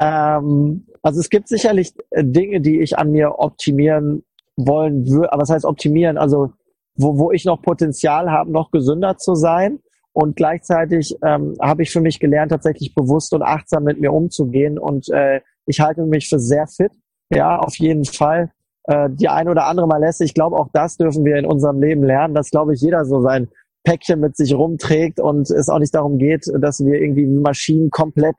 Ähm, 0.00 0.86
also 1.02 1.20
es 1.20 1.30
gibt 1.30 1.46
sicherlich 1.46 1.92
äh, 2.10 2.24
Dinge, 2.24 2.60
die 2.60 2.80
ich 2.80 2.98
an 2.98 3.12
mir 3.12 3.38
optimieren 3.38 4.24
wollen 4.56 5.06
würde. 5.06 5.32
Aber 5.32 5.42
was 5.42 5.50
heißt 5.50 5.64
optimieren? 5.64 6.18
Also 6.18 6.52
wo, 6.96 7.18
wo 7.18 7.30
ich 7.30 7.44
noch 7.44 7.62
Potenzial 7.62 8.30
habe, 8.30 8.50
noch 8.50 8.70
gesünder 8.70 9.16
zu 9.16 9.34
sein. 9.34 9.80
Und 10.12 10.36
gleichzeitig 10.36 11.16
ähm, 11.24 11.54
habe 11.60 11.82
ich 11.82 11.90
für 11.90 12.00
mich 12.00 12.18
gelernt, 12.18 12.50
tatsächlich 12.50 12.94
bewusst 12.94 13.32
und 13.32 13.42
achtsam 13.42 13.84
mit 13.84 14.00
mir 14.00 14.12
umzugehen. 14.12 14.78
Und 14.78 15.08
äh, 15.10 15.40
ich 15.66 15.80
halte 15.80 16.04
mich 16.04 16.28
für 16.28 16.38
sehr 16.38 16.66
fit. 16.66 16.92
Ja, 17.32 17.58
auf 17.58 17.76
jeden 17.76 18.04
Fall. 18.04 18.50
Äh, 18.84 19.08
die 19.10 19.28
eine 19.28 19.50
oder 19.50 19.66
andere 19.66 19.86
Malesse. 19.86 20.24
Ich 20.24 20.34
glaube, 20.34 20.56
auch 20.56 20.68
das 20.72 20.96
dürfen 20.96 21.24
wir 21.24 21.36
in 21.36 21.46
unserem 21.46 21.80
Leben 21.80 22.02
lernen, 22.02 22.34
dass, 22.34 22.50
glaube 22.50 22.74
ich, 22.74 22.80
jeder 22.80 23.04
so 23.04 23.20
sein 23.20 23.48
Päckchen 23.84 24.20
mit 24.20 24.36
sich 24.36 24.52
rumträgt 24.54 25.20
und 25.20 25.50
es 25.50 25.68
auch 25.68 25.78
nicht 25.78 25.94
darum 25.94 26.18
geht, 26.18 26.44
dass 26.58 26.84
wir 26.84 27.00
irgendwie 27.00 27.26
Maschinen 27.26 27.90
komplett, 27.90 28.36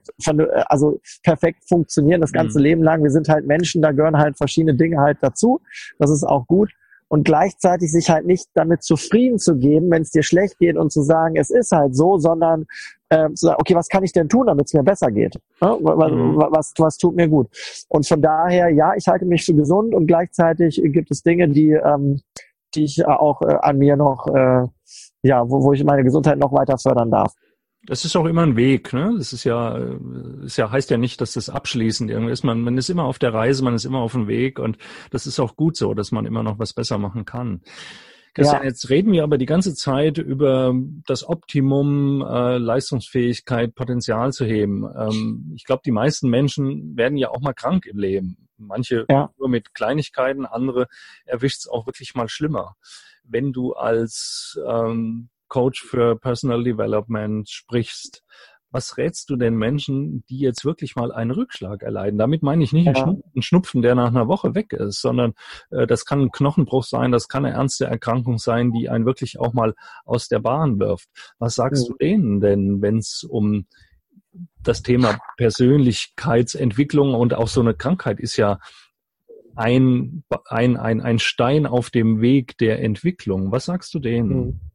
also 0.68 1.00
perfekt 1.24 1.64
funktionieren 1.68 2.22
das 2.22 2.32
ganze 2.32 2.60
mhm. 2.60 2.64
Leben 2.64 2.84
lang. 2.84 3.02
Wir 3.04 3.10
sind 3.10 3.28
halt 3.28 3.48
Menschen, 3.48 3.82
da 3.82 3.92
gehören 3.92 4.18
halt 4.18 4.38
verschiedene 4.38 4.76
Dinge 4.76 5.00
halt 5.00 5.18
dazu. 5.22 5.62
Das 5.98 6.12
ist 6.12 6.24
auch 6.24 6.46
gut. 6.46 6.72
Und 7.12 7.26
gleichzeitig 7.26 7.92
sich 7.92 8.10
halt 8.10 8.26
nicht 8.26 8.48
damit 8.54 8.84
zufrieden 8.84 9.38
zu 9.38 9.58
geben, 9.58 9.92
wenn 9.92 10.02
es 10.02 10.12
dir 10.12 10.24
schlecht 10.24 10.58
geht 10.60 10.78
und 10.78 10.94
zu 10.94 11.02
sagen, 11.02 11.36
es 11.36 11.50
ist 11.50 11.74
halt 11.74 11.94
so, 11.94 12.18
sondern 12.18 12.66
äh, 13.10 13.28
zu 13.34 13.48
sagen, 13.48 13.58
okay, 13.60 13.76
was 13.76 13.90
kann 13.90 14.06
ich 14.06 14.14
denn 14.14 14.30
tun, 14.30 14.48
damit 14.48 14.68
es 14.68 14.74
mir 14.74 14.82
besser 14.82 15.12
geht? 15.12 15.38
Ja, 15.62 15.78
was, 15.82 16.10
mhm. 16.10 16.38
was, 16.38 16.74
was 16.78 16.98
tut 16.98 17.18
mir 17.18 17.28
gut? 17.28 17.50
Und 17.90 18.08
von 18.08 18.22
daher, 18.22 18.70
ja, 18.70 18.94
ich 18.96 19.10
halte 19.10 19.26
mich 19.26 19.44
für 19.44 19.54
gesund 19.54 19.94
und 19.94 20.08
gleichzeitig 20.08 20.82
gibt 20.86 21.12
es 21.12 21.22
Dinge, 21.22 21.50
die, 21.50 21.72
ähm, 21.72 22.22
die 22.76 22.86
ich 22.86 23.06
auch 23.06 23.42
äh, 23.42 23.58
an 23.60 23.78
mir 23.78 23.98
noch, 23.98 24.28
äh, 24.28 24.68
ja, 25.22 25.50
wo, 25.50 25.66
wo 25.66 25.74
ich 25.74 25.84
meine 25.84 26.06
Gesundheit 26.06 26.40
noch 26.40 26.54
weiter 26.54 26.78
fördern 26.78 27.12
darf. 27.12 27.34
Das 27.86 28.06
ist 28.06 28.16
auch 28.16 28.26
immer 28.26 28.44
ein 28.44 28.56
Weg, 28.56 28.94
ne? 28.94 29.16
Das 29.18 29.34
ist 29.34 29.44
ja, 29.44 29.76
ist 30.44 30.58
ja, 30.58 30.70
heißt 30.70 30.92
ja 30.92 30.98
nicht, 30.98 31.20
dass 31.20 31.34
das 31.34 31.50
abschließend 31.50 32.12
irgendwie 32.12 32.32
ist. 32.32 32.44
Man, 32.44 32.62
man 32.62 32.78
ist 32.78 32.90
immer 32.90 33.06
auf 33.06 33.18
der 33.18 33.34
Reise, 33.34 33.64
man 33.64 33.74
ist 33.74 33.86
immer 33.86 34.00
auf 34.00 34.12
dem 34.12 34.28
Weg 34.28 34.60
und 34.60 34.78
das 35.10 35.26
ist 35.26 35.40
auch 35.40 35.56
gut 35.56 35.76
so, 35.76 35.96
dass 35.96 36.12
man 36.12 36.26
immer 36.26 36.44
noch 36.44 36.60
was 36.60 36.74
besser 36.74 37.00
machen 37.00 37.26
kann. 37.26 37.62
Christian, 38.34 38.62
ja. 38.62 38.68
jetzt 38.68 38.90
reden 38.90 39.12
wir 39.12 39.24
aber 39.24 39.38
die 39.38 39.46
ganze 39.46 39.76
Zeit 39.76 40.18
über 40.18 40.74
das 41.06 41.28
Optimum, 41.28 42.22
äh, 42.22 42.58
Leistungsfähigkeit, 42.58 43.76
Potenzial 43.76 44.32
zu 44.32 44.46
heben. 44.46 44.88
Ähm, 44.96 45.52
ich 45.56 45.66
glaube, 45.66 45.82
die 45.84 45.92
meisten 45.92 46.30
Menschen 46.30 46.96
werden 46.96 47.18
ja 47.18 47.30
auch 47.30 47.42
mal 47.42 47.54
krank 47.54 47.86
im 47.88 47.98
Leben. 47.98 48.48
Manche 48.58 49.06
ja. 49.10 49.32
nur 49.38 49.50
mit 49.50 49.74
Kleinigkeiten, 49.74 50.46
andere 50.46 50.88
erwischt 51.26 51.60
es 51.60 51.68
auch 51.68 51.88
wirklich 51.88 52.16
mal 52.16 52.30
schlimmer. 52.30 52.76
Wenn 53.24 53.52
du 53.52 53.74
als 53.74 54.58
ähm, 54.66 55.30
Coach 55.52 55.84
für 55.84 56.16
Personal 56.16 56.64
Development 56.64 57.48
sprichst, 57.50 58.24
was 58.70 58.98
rätst 58.98 59.30
du 59.30 59.36
den 59.36 59.56
Menschen, 59.56 60.24
die 60.30 60.40
jetzt 60.40 60.64
wirklich 60.64 60.96
mal 60.96 61.12
einen 61.12 61.32
Rückschlag 61.32 61.84
erleiden? 61.84 62.18
Damit 62.18 62.42
meine 62.42 62.64
ich 62.64 62.72
nicht 62.72 62.86
ja. 62.86 63.04
einen 63.04 63.42
Schnupfen, 63.42 63.82
der 63.82 63.96
nach 63.96 64.08
einer 64.08 64.30
Woche 64.30 64.56
weg 64.56 64.72
ist, 64.72 65.02
sondern 65.02 65.34
äh, 65.72 65.86
das 65.86 66.06
kann 66.06 66.22
ein 66.22 66.32
Knochenbruch 66.32 66.86
sein, 66.86 67.12
das 67.12 67.28
kann 67.28 67.46
eine 67.46 67.54
ernste 67.54 67.86
Erkrankung 67.86 68.38
sein, 68.38 68.72
die 68.72 68.88
einen 68.88 69.06
wirklich 69.06 69.42
auch 69.42 69.52
mal 69.52 69.76
aus 70.06 70.30
der 70.30 70.40
Bahn 70.40 70.80
wirft. 70.80 71.10
Was 71.38 71.56
sagst 71.56 71.90
mhm. 71.90 71.92
du 71.92 71.98
denen 71.98 72.40
denn, 72.40 72.82
wenn 72.82 73.00
es 73.00 73.26
um 73.30 73.66
das 74.64 74.84
Thema 74.84 75.20
Persönlichkeitsentwicklung 75.36 77.14
und 77.14 77.34
auch 77.34 77.50
so 77.50 77.60
eine 77.60 77.74
Krankheit 77.74 78.22
ist 78.22 78.38
ja 78.38 78.60
ein, 79.54 80.24
ein, 80.48 80.78
ein, 80.78 81.02
ein 81.02 81.20
Stein 81.20 81.66
auf 81.66 81.90
dem 81.90 82.22
Weg 82.22 82.58
der 82.58 82.82
Entwicklung. 82.82 83.52
Was 83.52 83.66
sagst 83.66 83.94
du 83.94 84.00
denen? 84.00 84.30
Mhm. 84.30 84.71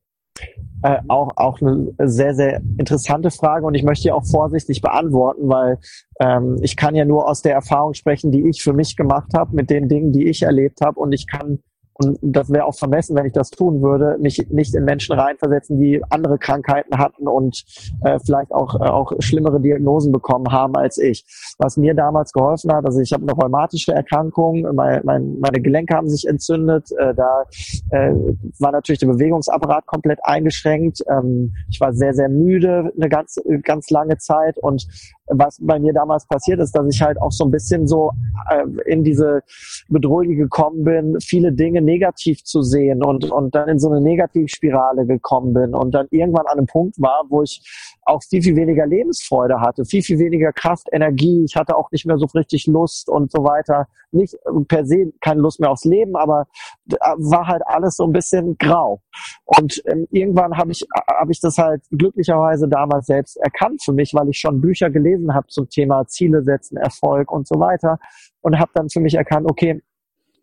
Äh, 0.83 0.99
auch, 1.09 1.31
auch 1.37 1.61
eine 1.61 1.93
sehr, 2.05 2.35
sehr 2.35 2.61
interessante 2.79 3.31
Frage 3.31 3.67
und 3.67 3.75
ich 3.75 3.83
möchte 3.83 4.05
die 4.05 4.13
auch 4.13 4.27
vorsichtig 4.27 4.83
beantworten, 4.83 5.49
weil 5.49 5.79
ähm, 6.21 6.59
ich 6.61 6.77
kann 6.77 6.95
ja 6.95 7.05
nur 7.05 7.29
aus 7.29 7.41
der 7.43 7.55
Erfahrung 7.55 7.95
sprechen, 7.95 8.31
die 8.31 8.47
ich 8.49 8.63
für 8.63 8.75
mich 8.75 8.95
gemacht 8.95 9.33
habe, 9.35 9.57
mit 9.57 9.71
den 9.71 9.89
Dingen, 9.89 10.13
die 10.13 10.29
ich 10.29 10.43
erlebt 10.43 10.81
habe 10.83 11.01
und 11.01 11.13
ich 11.13 11.27
kann 11.27 11.61
und 11.99 12.19
das 12.21 12.51
wäre 12.51 12.67
auch 12.67 12.75
vermessen, 12.75 13.17
wenn 13.17 13.27
ich 13.27 13.33
das 13.33 13.51
tun 13.51 13.81
würde, 13.81 14.19
mich 14.21 14.47
nicht 14.51 14.75
in 14.75 14.85
Menschen 14.85 15.19
reinversetzen, 15.19 15.79
die 15.79 16.03
andere 16.11 16.39
Krankheiten 16.39 16.99
hatten 16.99 17.27
und 17.27 17.65
äh, 18.05 18.19
vielleicht 18.25 18.53
auch, 18.53 18.75
äh, 18.75 18.85
auch 18.85 19.13
schlimmere 19.21 19.61
Diagnosen 19.61 20.13
bekommen 20.13 20.53
haben 20.53 20.77
als 20.77 20.99
ich. 20.99 21.25
Was 21.59 21.77
mir 21.77 21.95
damals 21.95 22.33
geholfen 22.33 22.73
hat, 22.73 22.85
also 22.85 23.01
ich 23.01 23.13
habe 23.13 23.23
eine 23.23 23.33
rheumatische 23.33 23.93
Erkrankung, 23.93 24.67
mein, 24.75 25.01
mein, 25.05 25.39
meine 25.41 25.61
Gelenke 25.61 25.95
haben 25.95 26.09
sich 26.09 26.27
entzündet, 26.27 26.91
äh, 26.99 27.15
da 27.15 27.45
äh, 27.91 28.13
war 28.59 28.73
natürlich 28.73 29.01
der 29.01 29.09
Bewegungsapparat 29.09 29.87
komplett 29.87 30.19
eingeschränkt. 30.23 31.03
Ähm, 31.09 31.55
ich 31.71 31.81
war 31.81 31.95
sehr, 31.95 32.13
sehr 32.13 32.29
müde 32.29 32.93
eine 32.97 33.09
ganz, 33.09 33.37
ganz 33.63 33.91
lange 33.91 34.19
Zeit 34.19 34.59
und 34.59 34.87
was 35.29 35.59
bei 35.61 35.79
mir 35.79 35.93
damals 35.93 36.27
passiert 36.27 36.61
ist, 36.61 36.73
dass 36.73 36.87
ich 36.89 37.03
halt 37.03 37.21
auch 37.21 37.33
so 37.33 37.45
ein 37.45 37.51
bisschen 37.51 37.87
so 37.87 38.13
äh, 38.51 38.65
in 38.91 39.05
diese 39.05 39.43
Bedrohung 39.89 40.37
gekommen 40.37 40.85
bin, 40.85 41.21
viele 41.21 41.53
Dinge 41.53 41.83
negativ 41.83 42.45
zu 42.45 42.63
sehen 42.63 43.05
und, 43.05 43.31
und 43.31 43.55
dann 43.55 43.69
in 43.69 43.79
so 43.79 43.91
eine 43.91 44.01
Negativspirale 44.01 45.07
gekommen 45.07 45.53
bin 45.53 45.75
und 45.75 45.93
dann 45.93 46.07
irgendwann 46.11 46.47
an 46.47 46.59
einem 46.59 46.67
Punkt 46.67 47.01
war, 47.01 47.25
wo 47.29 47.43
ich 47.43 47.63
auch 48.03 48.23
viel, 48.23 48.43
viel 48.43 48.57
weniger 48.57 48.87
Lebensfreude 48.87 49.61
hatte, 49.61 49.85
viel, 49.85 50.03
viel 50.03 50.19
weniger 50.19 50.53
Kraft, 50.53 50.89
Energie. 50.93 51.45
Ich 51.45 51.57
hatte 51.57 51.77
auch 51.77 51.91
nicht 51.91 52.07
mehr 52.07 52.19
so 52.19 52.27
richtig 52.27 52.67
Lust 52.67 53.09
und 53.09 53.33
so 53.33 53.43
weiter. 53.45 53.89
Nicht 54.13 54.37
per 54.69 54.87
se 54.87 55.13
keine 55.21 55.41
Lust 55.41 55.61
mehr 55.61 55.71
aufs 55.71 55.85
Leben, 55.85 56.17
aber 56.17 56.47
war 56.89 57.47
halt 57.47 57.63
alles 57.67 57.97
so 57.97 58.05
ein 58.05 58.13
bisschen 58.13 58.57
grau. 58.59 59.01
Und 59.45 59.83
ähm, 59.87 60.07
irgendwann 60.11 60.57
habe 60.57 60.73
ich, 60.73 60.87
hab 61.09 61.31
ich 61.31 61.41
das 61.41 61.59
halt 61.59 61.83
glücklicherweise 61.91 62.69
damals 62.69 63.07
selbst 63.07 63.37
erkannt 63.37 63.83
für 63.85 63.93
mich, 63.93 64.15
weil 64.15 64.29
ich 64.29 64.39
schon 64.39 64.61
Bücher 64.61 64.91
gelesen 64.91 65.35
habe 65.35 65.47
zum 65.49 65.69
Thema 65.69 66.07
Ziele 66.07 66.43
setzen, 66.43 66.77
Erfolg 66.77 67.31
und 67.31 67.47
so 67.47 67.59
weiter. 67.59 67.99
Und 68.41 68.59
habe 68.59 68.71
dann 68.75 68.89
für 68.89 69.01
mich 69.01 69.15
erkannt, 69.15 69.51
okay, 69.51 69.83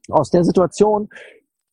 aus 0.10 0.29
der 0.29 0.43
Situation, 0.43 1.10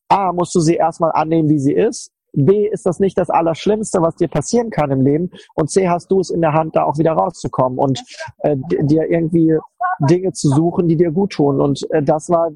A, 0.07 0.31
musst 0.31 0.55
du 0.55 0.59
sie 0.59 0.75
erstmal 0.75 1.11
annehmen, 1.13 1.49
wie 1.49 1.59
sie 1.59 1.73
ist 1.73 2.11
B 2.33 2.67
ist 2.67 2.85
das 2.85 2.99
nicht 2.99 3.17
das 3.17 3.29
Allerschlimmste, 3.29 4.01
was 4.01 4.15
dir 4.15 4.27
passieren 4.27 4.69
kann 4.69 4.91
im 4.91 5.01
Leben. 5.01 5.31
Und 5.53 5.69
C 5.69 5.89
hast 5.89 6.09
du 6.11 6.19
es 6.19 6.29
in 6.29 6.41
der 6.41 6.53
Hand, 6.53 6.75
da 6.75 6.83
auch 6.83 6.97
wieder 6.97 7.13
rauszukommen 7.13 7.77
und 7.77 8.01
äh, 8.39 8.55
dir 8.81 9.09
irgendwie 9.09 9.57
Dinge 9.99 10.31
zu 10.31 10.49
suchen, 10.49 10.87
die 10.87 10.95
dir 10.95 11.11
gut 11.11 11.33
tun. 11.33 11.61
Und 11.61 11.89
äh, 11.91 12.01
das 12.01 12.29
war 12.29 12.51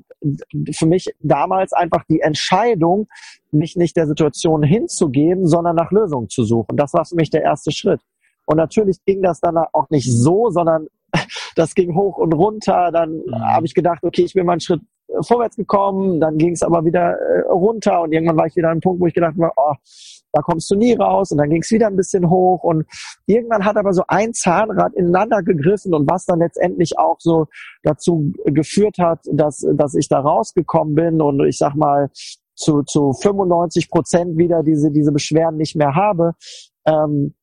für 0.72 0.86
mich 0.86 1.14
damals 1.22 1.74
einfach 1.74 2.04
die 2.10 2.22
Entscheidung, 2.22 3.08
mich 3.52 3.76
nicht 3.76 3.96
der 3.98 4.08
Situation 4.08 4.64
hinzugeben, 4.64 5.48
sondern 5.48 5.76
nach 5.76 5.92
Lösungen 5.92 6.30
zu 6.30 6.44
suchen. 6.44 6.78
Das 6.78 6.94
war 6.94 7.06
für 7.06 7.16
mich 7.16 7.30
der 7.30 7.44
erste 7.44 7.72
Schritt. 7.72 8.02
Und 8.46 8.58
natürlich 8.58 9.04
ging 9.06 9.22
das 9.22 9.40
dann 9.40 9.58
auch 9.58 9.90
nicht 9.90 10.12
so, 10.12 10.50
sondern 10.50 10.88
das 11.56 11.76
ging 11.76 11.96
hoch 11.96 12.18
und 12.18 12.34
runter. 12.34 12.92
Dann 12.92 13.24
mhm. 13.26 13.36
habe 13.36 13.66
ich 13.66 13.74
gedacht, 13.74 14.04
okay, 14.04 14.24
ich 14.24 14.34
bin 14.34 14.46
mal 14.46 14.54
einen 14.54 14.62
Schritt 14.62 14.82
vorwärts 15.22 15.56
gekommen, 15.56 16.20
dann 16.20 16.38
ging 16.38 16.54
es 16.54 16.64
aber 16.64 16.84
wieder 16.86 17.18
äh, 17.20 17.42
runter 17.50 18.02
und 18.02 18.12
irgendwann 18.12 18.38
war 18.38 18.48
ich 18.48 18.56
wieder 18.56 18.68
an 18.68 18.74
einem 18.74 18.82
Punkt, 18.82 19.02
wo 19.02 19.08
ich 19.08 19.14
gedacht 19.14 19.36
habe, 19.40 19.52
oh, 19.56 19.74
da 20.32 20.42
kommst 20.42 20.70
du 20.70 20.76
nie 20.76 20.94
raus 20.94 21.32
und 21.32 21.38
dann 21.38 21.50
ging 21.50 21.62
es 21.62 21.72
wieder 21.72 21.88
ein 21.88 21.96
bisschen 21.96 22.30
hoch 22.30 22.64
und 22.64 22.86
irgendwann 23.26 23.64
hat 23.64 23.78
aber 23.78 23.94
so 23.94 24.04
ein 24.08 24.34
Zahnrad 24.34 24.94
ineinander 24.94 25.42
gegriffen 25.44 25.94
und 25.94 26.10
was 26.10 26.26
dann 26.26 26.40
letztendlich 26.40 27.00
auch 27.00 27.18
so 27.20 27.48
dazu 27.84 28.34
geführt 28.46 28.98
hat, 28.98 29.20
dass, 29.32 29.66
dass 29.74 29.96
ich 29.96 30.10
da 30.10 30.20
rausgekommen 30.20 30.96
bin 30.96 31.22
und 31.22 31.46
ich 31.46 31.58
sag 31.58 31.76
mal 31.76 32.10
zu, 32.56 32.84
zu 32.84 33.14
95 33.14 33.90
Prozent 33.90 34.38
wieder 34.38 34.64
diese, 34.64 34.92
diese 34.92 35.12
Beschwerden 35.12 35.58
nicht 35.58 35.76
mehr 35.76 35.96
habe, 35.96 36.34
ähm, 36.86 37.34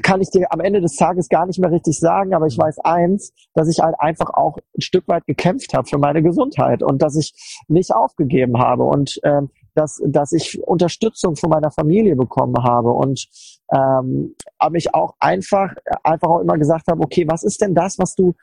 kann 0.00 0.22
ich 0.22 0.30
dir 0.30 0.50
am 0.50 0.60
Ende 0.60 0.80
des 0.80 0.96
Tages 0.96 1.28
gar 1.28 1.44
nicht 1.44 1.58
mehr 1.58 1.70
richtig 1.70 1.98
sagen, 1.98 2.34
aber 2.34 2.46
ich 2.46 2.56
mhm. 2.56 2.62
weiß 2.62 2.78
eins, 2.78 3.32
dass 3.54 3.68
ich 3.68 3.80
halt 3.80 3.94
einfach 3.98 4.30
auch 4.30 4.56
ein 4.76 4.80
Stück 4.80 5.06
weit 5.08 5.26
gekämpft 5.26 5.74
habe 5.74 5.86
für 5.86 5.98
meine 5.98 6.22
Gesundheit 6.22 6.82
und 6.82 7.02
dass 7.02 7.16
ich 7.16 7.34
nicht 7.68 7.94
aufgegeben 7.94 8.58
habe 8.58 8.84
und 8.84 9.20
ähm, 9.24 9.50
dass, 9.74 10.02
dass 10.06 10.32
ich 10.32 10.62
Unterstützung 10.62 11.36
von 11.36 11.50
meiner 11.50 11.70
Familie 11.70 12.16
bekommen 12.16 12.62
habe 12.62 12.90
und 12.90 13.26
ähm, 13.74 14.34
aber 14.58 14.76
ich 14.76 14.94
auch 14.94 15.14
einfach 15.18 15.74
einfach 16.02 16.28
auch 16.28 16.40
immer 16.40 16.58
gesagt 16.58 16.88
habe, 16.88 17.02
okay, 17.02 17.26
was 17.28 17.42
ist 17.42 17.60
denn 17.60 17.74
das, 17.74 17.98
was 17.98 18.14
du 18.14 18.34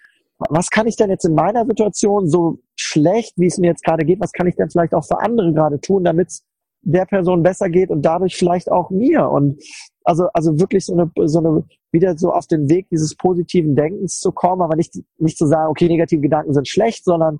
was 0.49 0.69
kann 0.69 0.87
ich 0.87 0.95
denn 0.95 1.09
jetzt 1.09 1.25
in 1.25 1.35
meiner 1.35 1.65
Situation 1.65 2.29
so 2.29 2.59
schlecht, 2.77 3.33
wie 3.37 3.47
es 3.47 3.57
mir 3.57 3.67
jetzt 3.67 3.83
gerade 3.83 4.05
geht, 4.05 4.21
was 4.21 4.31
kann 4.31 4.47
ich 4.47 4.55
denn 4.55 4.69
vielleicht 4.69 4.93
auch 4.93 5.05
für 5.05 5.19
andere 5.19 5.53
gerade 5.53 5.81
tun, 5.81 6.03
damit 6.03 6.29
es 6.29 6.45
der 6.81 7.05
Person 7.05 7.43
besser 7.43 7.69
geht 7.69 7.89
und 7.89 8.03
dadurch 8.03 8.37
vielleicht 8.37 8.71
auch 8.71 8.89
mir. 8.89 9.29
Und 9.29 9.61
also, 10.09 10.27
also 10.33 10.59
wirklich 10.59 10.85
so 10.85 10.93
eine, 10.93 11.11
so 11.27 11.39
eine, 11.39 11.63
wieder 11.91 12.17
so 12.17 12.33
auf 12.33 12.47
den 12.47 12.67
Weg 12.67 12.89
dieses 12.89 13.15
positiven 13.15 13.75
Denkens 13.75 14.19
zu 14.19 14.31
kommen, 14.31 14.61
aber 14.63 14.75
nicht, 14.75 14.99
nicht 15.19 15.37
zu 15.37 15.45
sagen, 15.45 15.69
okay, 15.69 15.87
negative 15.87 16.19
Gedanken 16.19 16.53
sind 16.53 16.67
schlecht, 16.67 17.05
sondern 17.05 17.39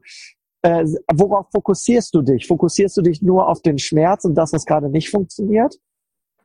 äh, 0.62 0.86
worauf 1.12 1.48
fokussierst 1.52 2.14
du 2.14 2.22
dich? 2.22 2.46
Fokussierst 2.46 2.96
du 2.98 3.02
dich 3.02 3.24
nur 3.24 3.48
auf 3.48 3.62
den 3.62 3.80
Schmerz 3.80 4.24
und 4.24 4.36
das, 4.36 4.54
was 4.54 4.66
gerade 4.66 4.90
nicht 4.90 5.10
funktioniert? 5.10 5.80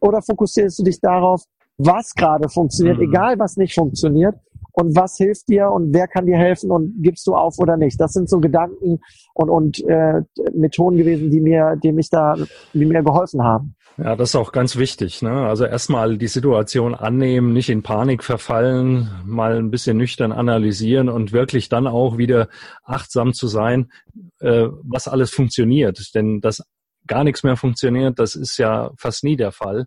Oder 0.01 0.23
fokussierst 0.23 0.79
du 0.79 0.85
dich 0.85 0.99
darauf, 1.01 1.45
was 1.77 2.15
gerade 2.15 2.49
funktioniert, 2.49 2.99
mhm. 2.99 3.05
egal 3.05 3.39
was 3.39 3.57
nicht 3.57 3.75
funktioniert? 3.75 4.37
und 4.77 4.97
was 4.97 5.17
hilft 5.17 5.49
dir 5.49 5.71
und 5.71 5.95
wer 5.95 6.09
kann 6.09 6.27
dir 6.27 6.37
helfen 6.37 6.71
und 6.71 7.01
gibst 7.01 7.27
du 7.27 7.35
auf 7.35 7.59
oder 7.59 7.77
nicht. 7.77 8.01
Das 8.01 8.13
sind 8.13 8.29
so 8.29 8.41
Gedanken 8.41 8.99
und, 9.33 9.49
und 9.49 9.85
äh, 9.87 10.23
Methoden 10.53 10.97
gewesen, 10.97 11.31
die 11.31 11.41
mir, 11.41 11.79
die 11.81 11.93
mich 11.93 12.11
da, 12.11 12.35
die 12.73 12.85
mir 12.85 13.03
geholfen 13.03 13.43
haben. 13.43 13.77
Ja, 13.97 14.17
das 14.17 14.31
ist 14.31 14.37
auch 14.37 14.51
ganz 14.51 14.77
wichtig. 14.77 15.23
Ne? 15.23 15.47
Also 15.47 15.65
erstmal 15.65 16.19
die 16.19 16.27
Situation 16.27 16.97
annehmen, 16.97 17.53
nicht 17.53 17.71
in 17.71 17.85
Panik 17.85 18.25
verfallen, 18.25 19.09
mal 19.25 19.57
ein 19.57 19.71
bisschen 19.71 19.97
nüchtern 19.97 20.33
analysieren 20.33 21.09
und 21.09 21.33
wirklich 21.33 21.69
dann 21.69 21.87
auch 21.87 22.19
wieder 22.19 22.49
achtsam 22.83 23.35
zu 23.35 23.47
sein, 23.47 23.93
äh, 24.41 24.67
was 24.83 25.07
alles 25.07 25.31
funktioniert. 25.31 26.13
Denn 26.15 26.41
dass 26.41 26.65
gar 27.07 27.23
nichts 27.23 27.45
mehr 27.45 27.57
funktioniert, 27.57 28.19
das 28.19 28.35
ist 28.35 28.57
ja 28.59 28.91
fast 28.99 29.23
nie 29.23 29.37
der 29.37 29.53
Fall. 29.53 29.87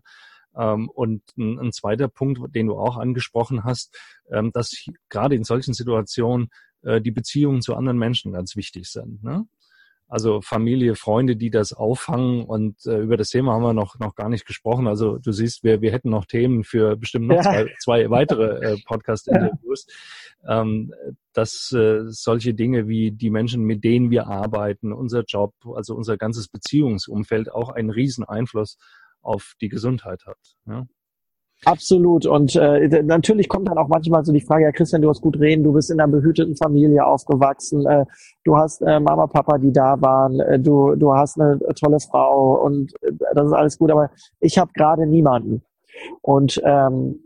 Ähm, 0.56 0.88
und 0.88 1.22
ein, 1.36 1.58
ein, 1.58 1.72
zweiter 1.72 2.08
Punkt, 2.08 2.40
den 2.54 2.68
du 2.68 2.78
auch 2.78 2.96
angesprochen 2.96 3.64
hast, 3.64 3.94
ähm, 4.32 4.52
dass 4.52 4.86
gerade 5.10 5.34
in 5.34 5.44
solchen 5.44 5.74
Situationen 5.74 6.48
äh, 6.82 7.02
die 7.02 7.10
Beziehungen 7.10 7.60
zu 7.60 7.74
anderen 7.74 7.98
Menschen 7.98 8.32
ganz 8.32 8.56
wichtig 8.56 8.88
sind. 8.88 9.22
Ne? 9.22 9.44
Also 10.10 10.40
Familie, 10.40 10.94
Freunde, 10.94 11.36
die 11.36 11.50
das 11.50 11.74
auffangen 11.74 12.44
und 12.44 12.86
äh, 12.86 12.98
über 12.98 13.18
das 13.18 13.28
Thema 13.28 13.52
haben 13.52 13.62
wir 13.62 13.74
noch, 13.74 13.98
noch 13.98 14.14
gar 14.14 14.30
nicht 14.30 14.46
gesprochen. 14.46 14.86
Also 14.86 15.18
du 15.18 15.32
siehst, 15.32 15.64
wir, 15.64 15.82
wir 15.82 15.92
hätten 15.92 16.08
noch 16.08 16.24
Themen 16.24 16.64
für 16.64 16.96
bestimmt 16.96 17.28
noch 17.28 17.36
ja. 17.36 17.42
zwei, 17.42 17.74
zwei 17.78 18.10
weitere 18.10 18.44
äh, 18.72 18.76
Podcast-Interviews. 18.86 19.86
Ja. 19.86 20.62
Ähm, 20.62 20.94
dass 21.34 21.72
äh, 21.72 22.04
solche 22.06 22.54
Dinge 22.54 22.88
wie 22.88 23.10
die 23.10 23.30
Menschen, 23.30 23.64
mit 23.64 23.84
denen 23.84 24.10
wir 24.10 24.28
arbeiten, 24.28 24.92
unser 24.92 25.24
Job, 25.24 25.52
also 25.74 25.94
unser 25.94 26.16
ganzes 26.16 26.48
Beziehungsumfeld 26.48 27.52
auch 27.52 27.68
einen 27.68 27.90
riesen 27.90 28.24
Einfluss 28.24 28.78
auf 29.20 29.54
die 29.60 29.68
Gesundheit 29.68 30.24
hat. 30.26 30.38
Ja? 30.66 30.86
Absolut. 31.64 32.26
Und 32.26 32.54
äh, 32.56 33.02
natürlich 33.02 33.48
kommt 33.48 33.68
dann 33.68 33.78
auch 33.78 33.88
manchmal 33.88 34.24
so 34.24 34.32
die 34.32 34.40
Frage, 34.40 34.64
ja 34.64 34.72
Christian, 34.72 35.02
du 35.02 35.08
hast 35.08 35.20
gut 35.20 35.38
reden, 35.38 35.64
du 35.64 35.72
bist 35.72 35.90
in 35.90 36.00
einer 36.00 36.10
behüteten 36.10 36.56
Familie 36.56 37.04
aufgewachsen, 37.04 37.84
äh, 37.86 38.04
du 38.44 38.56
hast 38.56 38.80
äh, 38.82 39.00
Mama, 39.00 39.26
Papa, 39.26 39.58
die 39.58 39.72
da 39.72 40.00
waren, 40.00 40.38
äh, 40.40 40.58
du, 40.58 40.94
du 40.94 41.12
hast 41.14 41.40
eine 41.40 41.58
tolle 41.74 41.98
Frau 42.00 42.64
und 42.64 42.92
äh, 43.02 43.12
das 43.34 43.46
ist 43.46 43.52
alles 43.52 43.78
gut, 43.78 43.90
aber 43.90 44.10
ich 44.40 44.58
habe 44.58 44.70
gerade 44.72 45.06
niemanden. 45.06 45.62
Und 46.22 46.60
ähm, 46.64 47.20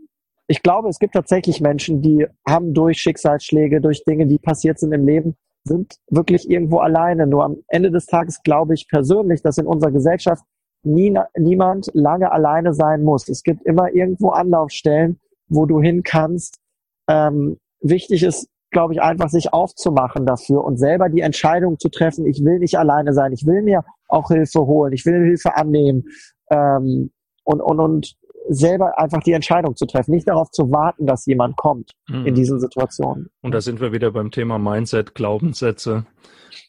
ich 0.47 0.63
glaube, 0.63 0.89
es 0.89 0.99
gibt 0.99 1.13
tatsächlich 1.13 1.61
Menschen, 1.61 2.01
die 2.01 2.27
haben 2.47 2.73
durch 2.73 2.99
Schicksalsschläge, 2.99 3.81
durch 3.81 4.03
Dinge, 4.03 4.25
die 4.25 4.39
passiert 4.39 4.79
sind 4.79 4.91
im 4.93 5.05
Leben, 5.05 5.35
sind 5.63 5.95
wirklich 6.09 6.49
irgendwo 6.49 6.79
alleine. 6.79 7.27
Nur 7.27 7.45
am 7.45 7.57
Ende 7.67 7.91
des 7.91 8.07
Tages 8.07 8.41
glaube 8.43 8.73
ich 8.73 8.89
persönlich, 8.89 9.41
dass 9.41 9.57
in 9.57 9.67
unserer 9.67 9.91
Gesellschaft 9.91 10.43
nie, 10.83 11.17
niemand 11.37 11.89
lange 11.93 12.31
alleine 12.31 12.73
sein 12.73 13.03
muss. 13.03 13.27
Es 13.29 13.43
gibt 13.43 13.65
immer 13.65 13.93
irgendwo 13.93 14.29
Anlaufstellen, 14.29 15.19
wo 15.47 15.65
du 15.65 15.81
hin 15.81 16.03
kannst. 16.03 16.59
Ähm, 17.07 17.57
wichtig 17.81 18.23
ist, 18.23 18.47
glaube 18.71 18.93
ich, 18.93 19.01
einfach 19.01 19.29
sich 19.29 19.53
aufzumachen 19.53 20.25
dafür 20.25 20.63
und 20.63 20.77
selber 20.77 21.09
die 21.09 21.21
Entscheidung 21.21 21.79
zu 21.79 21.89
treffen, 21.89 22.25
ich 22.25 22.43
will 22.43 22.59
nicht 22.59 22.77
alleine 22.77 23.13
sein, 23.13 23.31
ich 23.31 23.45
will 23.45 23.61
mir 23.61 23.83
auch 24.07 24.29
Hilfe 24.29 24.61
holen, 24.61 24.93
ich 24.93 25.05
will 25.05 25.23
Hilfe 25.23 25.55
annehmen 25.55 26.05
ähm, 26.49 27.11
und, 27.43 27.61
und, 27.61 27.79
und 27.79 28.15
selber 28.49 28.97
einfach 28.97 29.21
die 29.23 29.31
Entscheidung 29.31 29.75
zu 29.75 29.85
treffen, 29.85 30.11
nicht 30.11 30.27
darauf 30.27 30.49
zu 30.51 30.71
warten, 30.71 31.05
dass 31.05 31.25
jemand 31.25 31.55
kommt 31.55 31.91
mhm. 32.09 32.25
in 32.25 32.35
diesen 32.35 32.59
Situationen. 32.59 33.29
Und 33.41 33.53
da 33.53 33.61
sind 33.61 33.79
wir 33.79 33.93
wieder 33.93 34.11
beim 34.11 34.31
Thema 34.31 34.57
Mindset, 34.59 35.15
Glaubenssätze. 35.15 36.05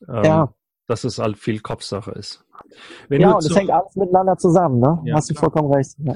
Ähm, 0.09 0.25
ja. 0.25 0.55
Dass 0.87 1.05
es 1.05 1.19
halt 1.19 1.39
viel 1.39 1.61
Kopfsache 1.61 2.11
ist. 2.13 2.45
Wenn 3.09 3.21
ja, 3.21 3.33
und 3.33 3.45
es 3.45 3.57
hängt 3.57 3.71
alles 3.71 3.97
miteinander 3.97 4.37
zusammen, 4.37 4.81
ne? 4.81 5.01
Ja, 5.05 5.17
hast 5.17 5.31
du 5.31 5.35
vollkommen 5.35 5.73
recht. 5.73 5.95
Ja. 5.99 6.15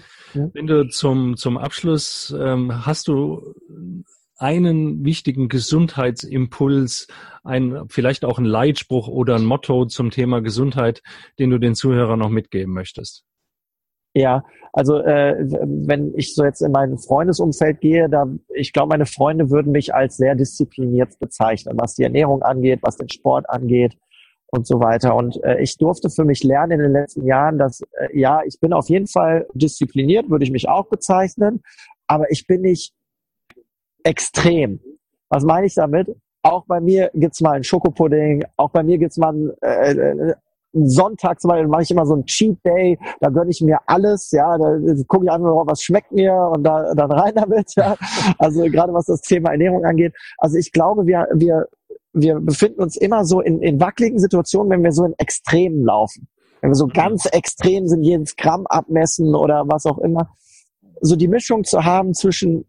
Wenn 0.52 0.66
du 0.66 0.88
zum, 0.88 1.36
zum 1.36 1.56
Abschluss 1.56 2.34
ähm, 2.38 2.84
hast 2.86 3.08
du 3.08 3.54
einen 4.36 5.04
wichtigen 5.04 5.48
Gesundheitsimpuls, 5.48 7.08
ein, 7.42 7.84
vielleicht 7.88 8.24
auch 8.24 8.38
ein 8.38 8.44
Leitspruch 8.44 9.08
oder 9.08 9.34
ein 9.34 9.44
Motto 9.44 9.86
zum 9.86 10.10
Thema 10.10 10.40
Gesundheit, 10.40 11.02
den 11.38 11.50
du 11.50 11.58
den 11.58 11.74
Zuhörern 11.74 12.18
noch 12.18 12.28
mitgeben 12.28 12.72
möchtest? 12.72 13.24
Ja, 14.14 14.44
also 14.72 14.98
äh, 14.98 15.36
wenn 15.38 16.14
ich 16.16 16.34
so 16.34 16.44
jetzt 16.44 16.62
in 16.62 16.72
mein 16.72 16.98
Freundesumfeld 16.98 17.80
gehe, 17.80 18.08
da 18.08 18.26
ich 18.54 18.72
glaube, 18.72 18.88
meine 18.88 19.06
Freunde 19.06 19.50
würden 19.50 19.72
mich 19.72 19.94
als 19.94 20.16
sehr 20.16 20.34
diszipliniert 20.34 21.18
bezeichnen, 21.18 21.76
was 21.78 21.94
die 21.94 22.04
Ernährung 22.04 22.42
angeht, 22.42 22.80
was 22.82 22.96
den 22.96 23.08
Sport 23.08 23.48
angeht 23.50 23.96
und 24.50 24.66
so 24.66 24.80
weiter. 24.80 25.14
Und 25.14 25.42
äh, 25.44 25.60
ich 25.60 25.76
durfte 25.76 26.10
für 26.10 26.24
mich 26.24 26.42
lernen 26.42 26.72
in 26.72 26.80
den 26.80 26.92
letzten 26.92 27.24
Jahren, 27.26 27.58
dass 27.58 27.80
äh, 27.80 28.18
ja, 28.18 28.42
ich 28.44 28.58
bin 28.60 28.72
auf 28.72 28.88
jeden 28.88 29.06
Fall 29.06 29.46
diszipliniert, 29.54 30.30
würde 30.30 30.44
ich 30.44 30.50
mich 30.50 30.68
auch 30.68 30.86
bezeichnen, 30.86 31.62
aber 32.06 32.30
ich 32.30 32.46
bin 32.46 32.62
nicht 32.62 32.94
extrem. 34.04 34.80
Was 35.28 35.44
meine 35.44 35.66
ich 35.66 35.74
damit? 35.74 36.14
Auch 36.42 36.64
bei 36.66 36.80
mir 36.80 37.10
gibt's 37.14 37.40
mal 37.40 37.52
einen 37.52 37.64
Schokopudding, 37.64 38.44
auch 38.56 38.70
bei 38.70 38.82
mir 38.82 38.98
gibt's 38.98 39.18
mal 39.18 39.30
einen, 39.30 39.50
äh, 39.60 39.92
äh 39.92 40.34
Sonntag 40.72 41.40
zum 41.40 41.48
Beispiel 41.48 41.68
mache 41.68 41.82
ich 41.82 41.90
immer 41.90 42.04
so 42.04 42.14
einen 42.14 42.26
Cheat 42.26 42.58
Day, 42.64 42.98
da 43.20 43.30
gönne 43.30 43.50
ich 43.50 43.60
mir 43.62 43.78
alles, 43.86 44.30
ja, 44.30 44.58
da 44.58 44.78
gucke 45.06 45.24
ich 45.24 45.30
einfach, 45.30 45.66
was 45.66 45.82
schmeckt 45.82 46.12
mir 46.12 46.34
und 46.34 46.62
da 46.62 46.94
dann 46.94 47.10
rein 47.10 47.34
damit, 47.34 47.74
ja. 47.74 47.96
Also 48.38 48.62
gerade 48.64 48.92
was 48.92 49.06
das 49.06 49.22
Thema 49.22 49.50
Ernährung 49.50 49.84
angeht. 49.84 50.14
Also 50.36 50.58
ich 50.58 50.70
glaube, 50.70 51.06
wir, 51.06 51.26
wir 51.34 51.66
wir 52.12 52.40
befinden 52.40 52.82
uns 52.82 52.96
immer 52.96 53.24
so 53.24 53.40
in, 53.40 53.60
in 53.62 53.80
wackeligen 53.80 54.18
Situationen, 54.18 54.70
wenn 54.70 54.82
wir 54.82 54.92
so 54.92 55.04
in 55.04 55.14
Extremen 55.18 55.84
laufen. 55.84 56.28
Wenn 56.60 56.70
wir 56.70 56.74
so 56.74 56.86
mhm. 56.86 56.92
ganz 56.92 57.26
extrem 57.26 57.86
sind, 57.86 58.02
jedes 58.02 58.36
Gramm 58.36 58.66
abmessen 58.66 59.34
oder 59.34 59.64
was 59.66 59.86
auch 59.86 59.98
immer. 59.98 60.30
So 61.00 61.16
die 61.16 61.28
Mischung 61.28 61.64
zu 61.64 61.84
haben 61.84 62.14
zwischen 62.14 62.64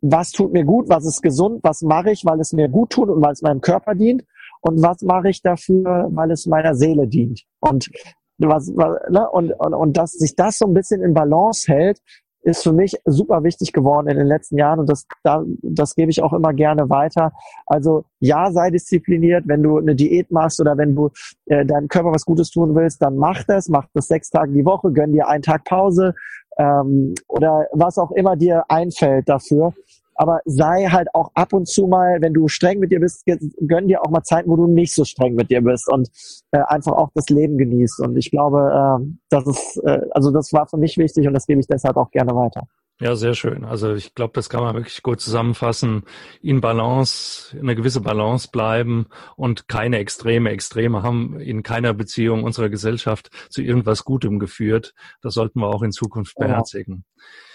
was 0.00 0.30
tut 0.30 0.52
mir 0.52 0.64
gut, 0.64 0.88
was 0.88 1.06
ist 1.06 1.22
gesund, 1.22 1.60
was 1.62 1.82
mache 1.82 2.10
ich, 2.10 2.24
weil 2.24 2.40
es 2.40 2.52
mir 2.52 2.68
gut 2.68 2.90
tut 2.90 3.08
und 3.08 3.22
weil 3.22 3.32
es 3.32 3.42
meinem 3.42 3.60
Körper 3.60 3.94
dient 3.94 4.24
und 4.60 4.82
was 4.82 5.02
mache 5.02 5.30
ich 5.30 5.42
dafür, 5.42 6.08
weil 6.10 6.30
es 6.30 6.46
meiner 6.46 6.74
Seele 6.74 7.08
dient. 7.08 7.42
Und 7.60 7.90
was, 8.38 8.68
ne, 8.68 9.28
und, 9.30 9.52
und, 9.52 9.74
und 9.74 9.96
dass 9.96 10.12
sich 10.12 10.36
das 10.36 10.58
so 10.58 10.66
ein 10.66 10.74
bisschen 10.74 11.02
in 11.02 11.14
Balance 11.14 11.72
hält, 11.72 12.00
ist 12.46 12.62
für 12.62 12.72
mich 12.72 12.96
super 13.04 13.42
wichtig 13.42 13.72
geworden 13.72 14.06
in 14.06 14.16
den 14.16 14.26
letzten 14.26 14.56
Jahren 14.56 14.78
und 14.78 14.88
das, 14.88 15.06
da, 15.24 15.44
das 15.62 15.96
gebe 15.96 16.10
ich 16.10 16.22
auch 16.22 16.32
immer 16.32 16.52
gerne 16.52 16.88
weiter. 16.88 17.32
Also 17.66 18.04
ja, 18.20 18.52
sei 18.52 18.70
diszipliniert, 18.70 19.48
wenn 19.48 19.64
du 19.64 19.78
eine 19.78 19.96
Diät 19.96 20.30
machst 20.30 20.60
oder 20.60 20.78
wenn 20.78 20.94
du 20.94 21.10
äh, 21.46 21.66
deinem 21.66 21.88
Körper 21.88 22.12
was 22.12 22.24
Gutes 22.24 22.50
tun 22.50 22.76
willst, 22.76 23.02
dann 23.02 23.16
mach 23.16 23.42
das, 23.44 23.68
mach 23.68 23.86
das 23.94 24.06
sechs 24.06 24.30
Tage 24.30 24.52
die 24.52 24.64
Woche, 24.64 24.92
gönn 24.92 25.12
dir 25.12 25.28
einen 25.28 25.42
Tag 25.42 25.64
Pause 25.64 26.14
ähm, 26.56 27.14
oder 27.26 27.66
was 27.72 27.98
auch 27.98 28.12
immer 28.12 28.36
dir 28.36 28.64
einfällt 28.68 29.28
dafür 29.28 29.74
aber 30.16 30.40
sei 30.44 30.86
halt 30.86 31.08
auch 31.14 31.30
ab 31.34 31.52
und 31.52 31.68
zu 31.68 31.86
mal, 31.86 32.18
wenn 32.20 32.34
du 32.34 32.48
streng 32.48 32.78
mit 32.78 32.90
dir 32.90 33.00
bist, 33.00 33.24
gönn 33.66 33.88
dir 33.88 34.02
auch 34.02 34.10
mal 34.10 34.22
Zeiten, 34.22 34.50
wo 34.50 34.56
du 34.56 34.66
nicht 34.66 34.94
so 34.94 35.04
streng 35.04 35.34
mit 35.34 35.50
dir 35.50 35.62
bist 35.62 35.90
und 35.90 36.08
äh, 36.52 36.60
einfach 36.66 36.92
auch 36.92 37.10
das 37.14 37.28
Leben 37.28 37.58
genießt. 37.58 38.00
Und 38.00 38.16
ich 38.16 38.30
glaube, 38.30 39.00
äh, 39.02 39.06
das 39.30 39.46
ist, 39.46 39.82
äh, 39.84 40.00
also 40.12 40.30
das 40.30 40.52
war 40.52 40.66
für 40.66 40.78
mich 40.78 40.96
wichtig 40.98 41.26
und 41.26 41.34
das 41.34 41.46
gebe 41.46 41.60
ich 41.60 41.66
deshalb 41.66 41.96
auch 41.96 42.10
gerne 42.10 42.34
weiter. 42.34 42.66
Ja, 42.98 43.14
sehr 43.14 43.34
schön. 43.34 43.64
Also 43.64 43.94
ich 43.94 44.14
glaube, 44.14 44.32
das 44.32 44.48
kann 44.48 44.62
man 44.62 44.74
wirklich 44.74 45.02
gut 45.02 45.20
zusammenfassen. 45.20 46.04
In 46.40 46.62
Balance, 46.62 47.54
in 47.54 47.64
einer 47.64 47.74
gewisse 47.74 48.00
Balance 48.00 48.48
bleiben 48.50 49.06
und 49.36 49.68
keine 49.68 49.98
extreme 49.98 50.48
Extreme 50.50 51.02
haben 51.02 51.38
in 51.38 51.62
keiner 51.62 51.92
Beziehung 51.92 52.42
unserer 52.42 52.70
Gesellschaft 52.70 53.28
zu 53.50 53.60
irgendwas 53.60 54.04
Gutem 54.04 54.38
geführt. 54.38 54.94
Das 55.20 55.34
sollten 55.34 55.60
wir 55.60 55.66
auch 55.66 55.82
in 55.82 55.92
Zukunft 55.92 56.36
beherzigen. 56.36 57.04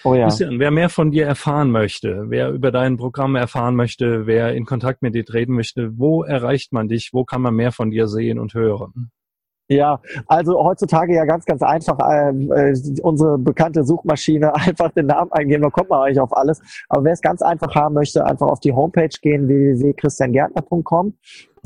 Oh 0.03 0.13
ja. 0.13 0.27
Christian, 0.27 0.59
wer 0.59 0.69
mehr 0.69 0.89
von 0.89 1.09
dir 1.09 1.25
erfahren 1.25 1.71
möchte, 1.71 2.25
wer 2.27 2.51
über 2.51 2.71
dein 2.71 2.97
Programm 2.97 3.35
erfahren 3.35 3.75
möchte, 3.75 4.27
wer 4.27 4.53
in 4.53 4.65
Kontakt 4.65 5.01
mit 5.01 5.15
dir 5.15 5.25
treten 5.25 5.53
möchte, 5.53 5.97
wo 5.97 6.21
erreicht 6.23 6.71
man 6.71 6.87
dich? 6.87 7.09
Wo 7.13 7.25
kann 7.25 7.41
man 7.41 7.55
mehr 7.55 7.71
von 7.71 7.89
dir 7.89 8.07
sehen 8.07 8.37
und 8.37 8.53
hören? 8.53 9.11
Ja, 9.71 10.01
also 10.27 10.61
heutzutage 10.61 11.15
ja 11.15 11.23
ganz, 11.23 11.45
ganz 11.45 11.61
einfach 11.61 11.97
äh, 11.99 12.31
äh, 12.31 12.75
unsere 13.03 13.37
bekannte 13.37 13.85
Suchmaschine 13.85 14.53
einfach 14.67 14.91
den 14.91 15.05
Namen 15.05 15.31
eingeben, 15.31 15.63
da 15.63 15.69
kommt 15.69 15.89
man 15.89 16.01
eigentlich 16.01 16.19
auf 16.19 16.35
alles. 16.35 16.59
Aber 16.89 17.05
wer 17.05 17.13
es 17.13 17.21
ganz 17.21 17.41
einfach 17.41 17.73
haben 17.73 17.95
möchte, 17.95 18.25
einfach 18.25 18.47
auf 18.47 18.59
die 18.59 18.73
Homepage 18.73 19.07
gehen, 19.21 19.47
www.christiangärtner.com 19.47 21.13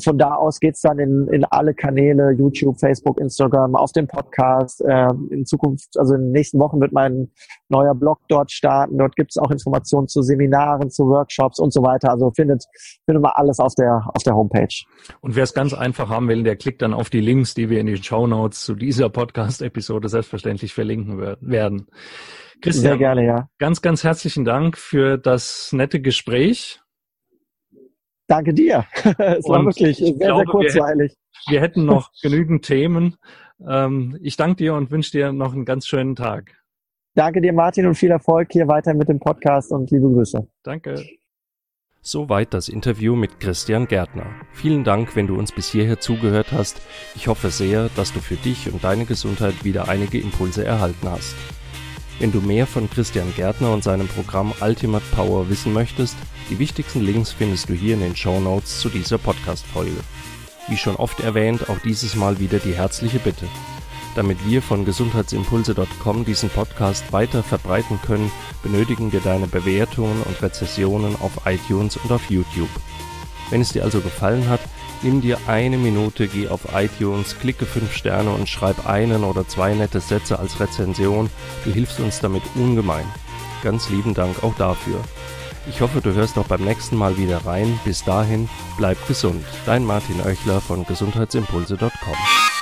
von 0.03 0.17
da 0.17 0.35
aus 0.35 0.59
geht's 0.59 0.81
dann 0.81 0.99
in, 0.99 1.27
in 1.29 1.45
alle 1.45 1.73
Kanäle, 1.73 2.31
YouTube, 2.31 2.79
Facebook, 2.79 3.19
Instagram, 3.19 3.75
auf 3.75 3.91
den 3.93 4.07
Podcast. 4.07 4.81
Äh, 4.81 5.07
in 5.29 5.45
Zukunft, 5.45 5.97
also 5.97 6.15
in 6.15 6.21
den 6.21 6.31
nächsten 6.31 6.59
Wochen 6.59 6.81
wird 6.81 6.91
mein 6.91 7.31
neuer 7.69 7.95
Blog 7.95 8.19
dort 8.27 8.51
starten. 8.51 8.97
Dort 8.97 9.15
gibt's 9.15 9.37
auch 9.37 9.51
Informationen 9.51 10.07
zu 10.07 10.21
Seminaren, 10.21 10.89
zu 10.89 11.07
Workshops 11.07 11.59
und 11.59 11.71
so 11.71 11.81
weiter. 11.81 12.11
Also 12.11 12.31
findet, 12.35 12.65
findet 13.05 13.23
man 13.23 13.31
alles 13.35 13.59
auf 13.59 13.73
der, 13.75 14.05
auf 14.13 14.23
der 14.23 14.35
Homepage. 14.35 14.83
Und 15.21 15.35
wer 15.35 15.43
es 15.43 15.53
ganz 15.53 15.73
einfach 15.73 16.09
haben 16.09 16.27
will, 16.27 16.43
der 16.43 16.57
klickt 16.57 16.81
dann 16.81 16.93
auf 16.93 17.09
die 17.09 17.21
Links, 17.21 17.53
die 17.53 17.69
wir 17.69 17.79
in 17.79 17.87
den 17.87 18.03
Show 18.03 18.27
Notes 18.27 18.61
zu 18.63 18.75
dieser 18.75 19.09
Podcast-Episode 19.09 20.09
selbstverständlich 20.09 20.73
verlinken 20.73 21.19
werden. 21.39 21.87
Christian, 22.61 22.83
Sehr 22.83 22.97
gerne, 22.97 23.25
ja. 23.25 23.49
ganz, 23.59 23.81
ganz 23.81 24.03
herzlichen 24.03 24.45
Dank 24.45 24.77
für 24.77 25.17
das 25.17 25.71
nette 25.71 26.01
Gespräch. 26.01 26.79
Danke 28.27 28.53
dir. 28.53 28.85
es 29.17 29.47
war 29.47 29.63
wirklich 29.65 29.97
sehr, 29.97 30.13
glaube, 30.13 30.37
sehr 30.37 30.45
kurzweilig. 30.45 31.15
Wir, 31.47 31.53
wir 31.53 31.61
hätten 31.61 31.85
noch 31.85 32.11
genügend 32.21 32.65
Themen. 32.65 33.17
Ähm, 33.65 34.17
ich 34.21 34.35
danke 34.35 34.57
dir 34.57 34.73
und 34.73 34.91
wünsche 34.91 35.11
dir 35.11 35.31
noch 35.31 35.53
einen 35.53 35.65
ganz 35.65 35.87
schönen 35.87 36.15
Tag. 36.15 36.51
Danke 37.13 37.39
dir, 37.39 37.53
Martin, 37.53 37.85
und 37.85 37.95
viel 37.95 38.11
Erfolg 38.11 38.49
hier 38.51 38.67
weiter 38.67 38.93
mit 38.93 39.07
dem 39.07 39.19
Podcast 39.19 39.71
und 39.71 39.89
liebe 39.89 40.09
Grüße. 40.09 40.47
Danke. 40.63 41.01
Soweit 42.01 42.53
das 42.53 42.67
Interview 42.67 43.15
mit 43.15 43.39
Christian 43.39 43.87
Gärtner. 43.87 44.27
Vielen 44.51 44.83
Dank, 44.83 45.15
wenn 45.15 45.25
du 45.25 45.37
uns 45.37 45.51
bis 45.51 45.71
hierher 45.71 45.99
zugehört 45.99 46.51
hast. 46.51 46.81
Ich 47.15 47.27
hoffe 47.27 47.49
sehr, 47.49 47.89
dass 47.95 48.13
du 48.13 48.19
für 48.19 48.35
dich 48.35 48.71
und 48.71 48.83
deine 48.83 49.05
Gesundheit 49.05 49.63
wieder 49.63 49.87
einige 49.87 50.19
Impulse 50.19 50.63
erhalten 50.65 51.09
hast. 51.09 51.35
Wenn 52.19 52.31
du 52.31 52.39
mehr 52.39 52.65
von 52.65 52.89
Christian 52.89 53.33
Gärtner 53.35 53.71
und 53.71 53.83
seinem 53.83 54.07
Programm 54.07 54.53
Ultimate 54.61 55.03
Power 55.13 55.49
wissen 55.49 55.73
möchtest, 55.73 56.15
die 56.49 56.59
wichtigsten 56.59 57.01
Links 57.01 57.31
findest 57.31 57.67
du 57.67 57.73
hier 57.73 57.95
in 57.95 57.99
den 57.99 58.15
Show 58.15 58.39
Notes 58.39 58.79
zu 58.79 58.89
dieser 58.89 59.17
Podcast-Folge. 59.17 59.99
Wie 60.69 60.77
schon 60.77 60.95
oft 60.95 61.19
erwähnt, 61.19 61.69
auch 61.69 61.77
dieses 61.83 62.15
Mal 62.15 62.39
wieder 62.39 62.59
die 62.59 62.73
herzliche 62.73 63.19
Bitte. 63.19 63.47
Damit 64.15 64.37
wir 64.47 64.61
von 64.61 64.85
gesundheitsimpulse.com 64.85 66.23
diesen 66.23 66.49
Podcast 66.49 67.11
weiter 67.11 67.43
verbreiten 67.43 67.99
können, 68.01 68.31
benötigen 68.63 69.11
wir 69.11 69.19
deine 69.19 69.47
Bewertungen 69.47 70.23
und 70.23 70.41
Rezessionen 70.41 71.17
auf 71.19 71.45
iTunes 71.45 71.97
und 71.97 72.11
auf 72.13 72.29
YouTube. 72.29 72.69
Wenn 73.49 73.59
es 73.59 73.73
dir 73.73 73.83
also 73.83 73.99
gefallen 73.99 74.47
hat, 74.47 74.61
Nimm 75.05 75.21
dir 75.21 75.37
eine 75.45 75.77
Minute, 75.77 76.27
geh 76.27 76.47
auf 76.47 76.61
iTunes, 76.73 77.37
klicke 77.37 77.67
5 77.67 77.93
Sterne 77.93 78.31
und 78.31 78.49
schreib 78.49 78.87
einen 78.87 79.23
oder 79.23 79.47
zwei 79.47 79.75
nette 79.75 79.99
Sätze 79.99 80.39
als 80.39 80.59
Rezension. 80.59 81.29
Du 81.63 81.71
hilfst 81.71 81.99
uns 81.99 82.21
damit 82.21 82.41
ungemein. 82.55 83.05
Ganz 83.61 83.91
lieben 83.91 84.15
Dank 84.15 84.43
auch 84.43 84.55
dafür. 84.55 84.99
Ich 85.69 85.81
hoffe, 85.81 86.01
du 86.01 86.15
hörst 86.15 86.39
auch 86.39 86.47
beim 86.47 86.63
nächsten 86.63 86.95
Mal 86.95 87.19
wieder 87.19 87.45
rein. 87.45 87.79
Bis 87.85 88.03
dahin, 88.03 88.49
bleib 88.77 88.97
gesund. 89.07 89.45
Dein 89.67 89.85
Martin 89.85 90.21
Oechler 90.21 90.59
von 90.59 90.87
gesundheitsimpulse.com. 90.87 92.54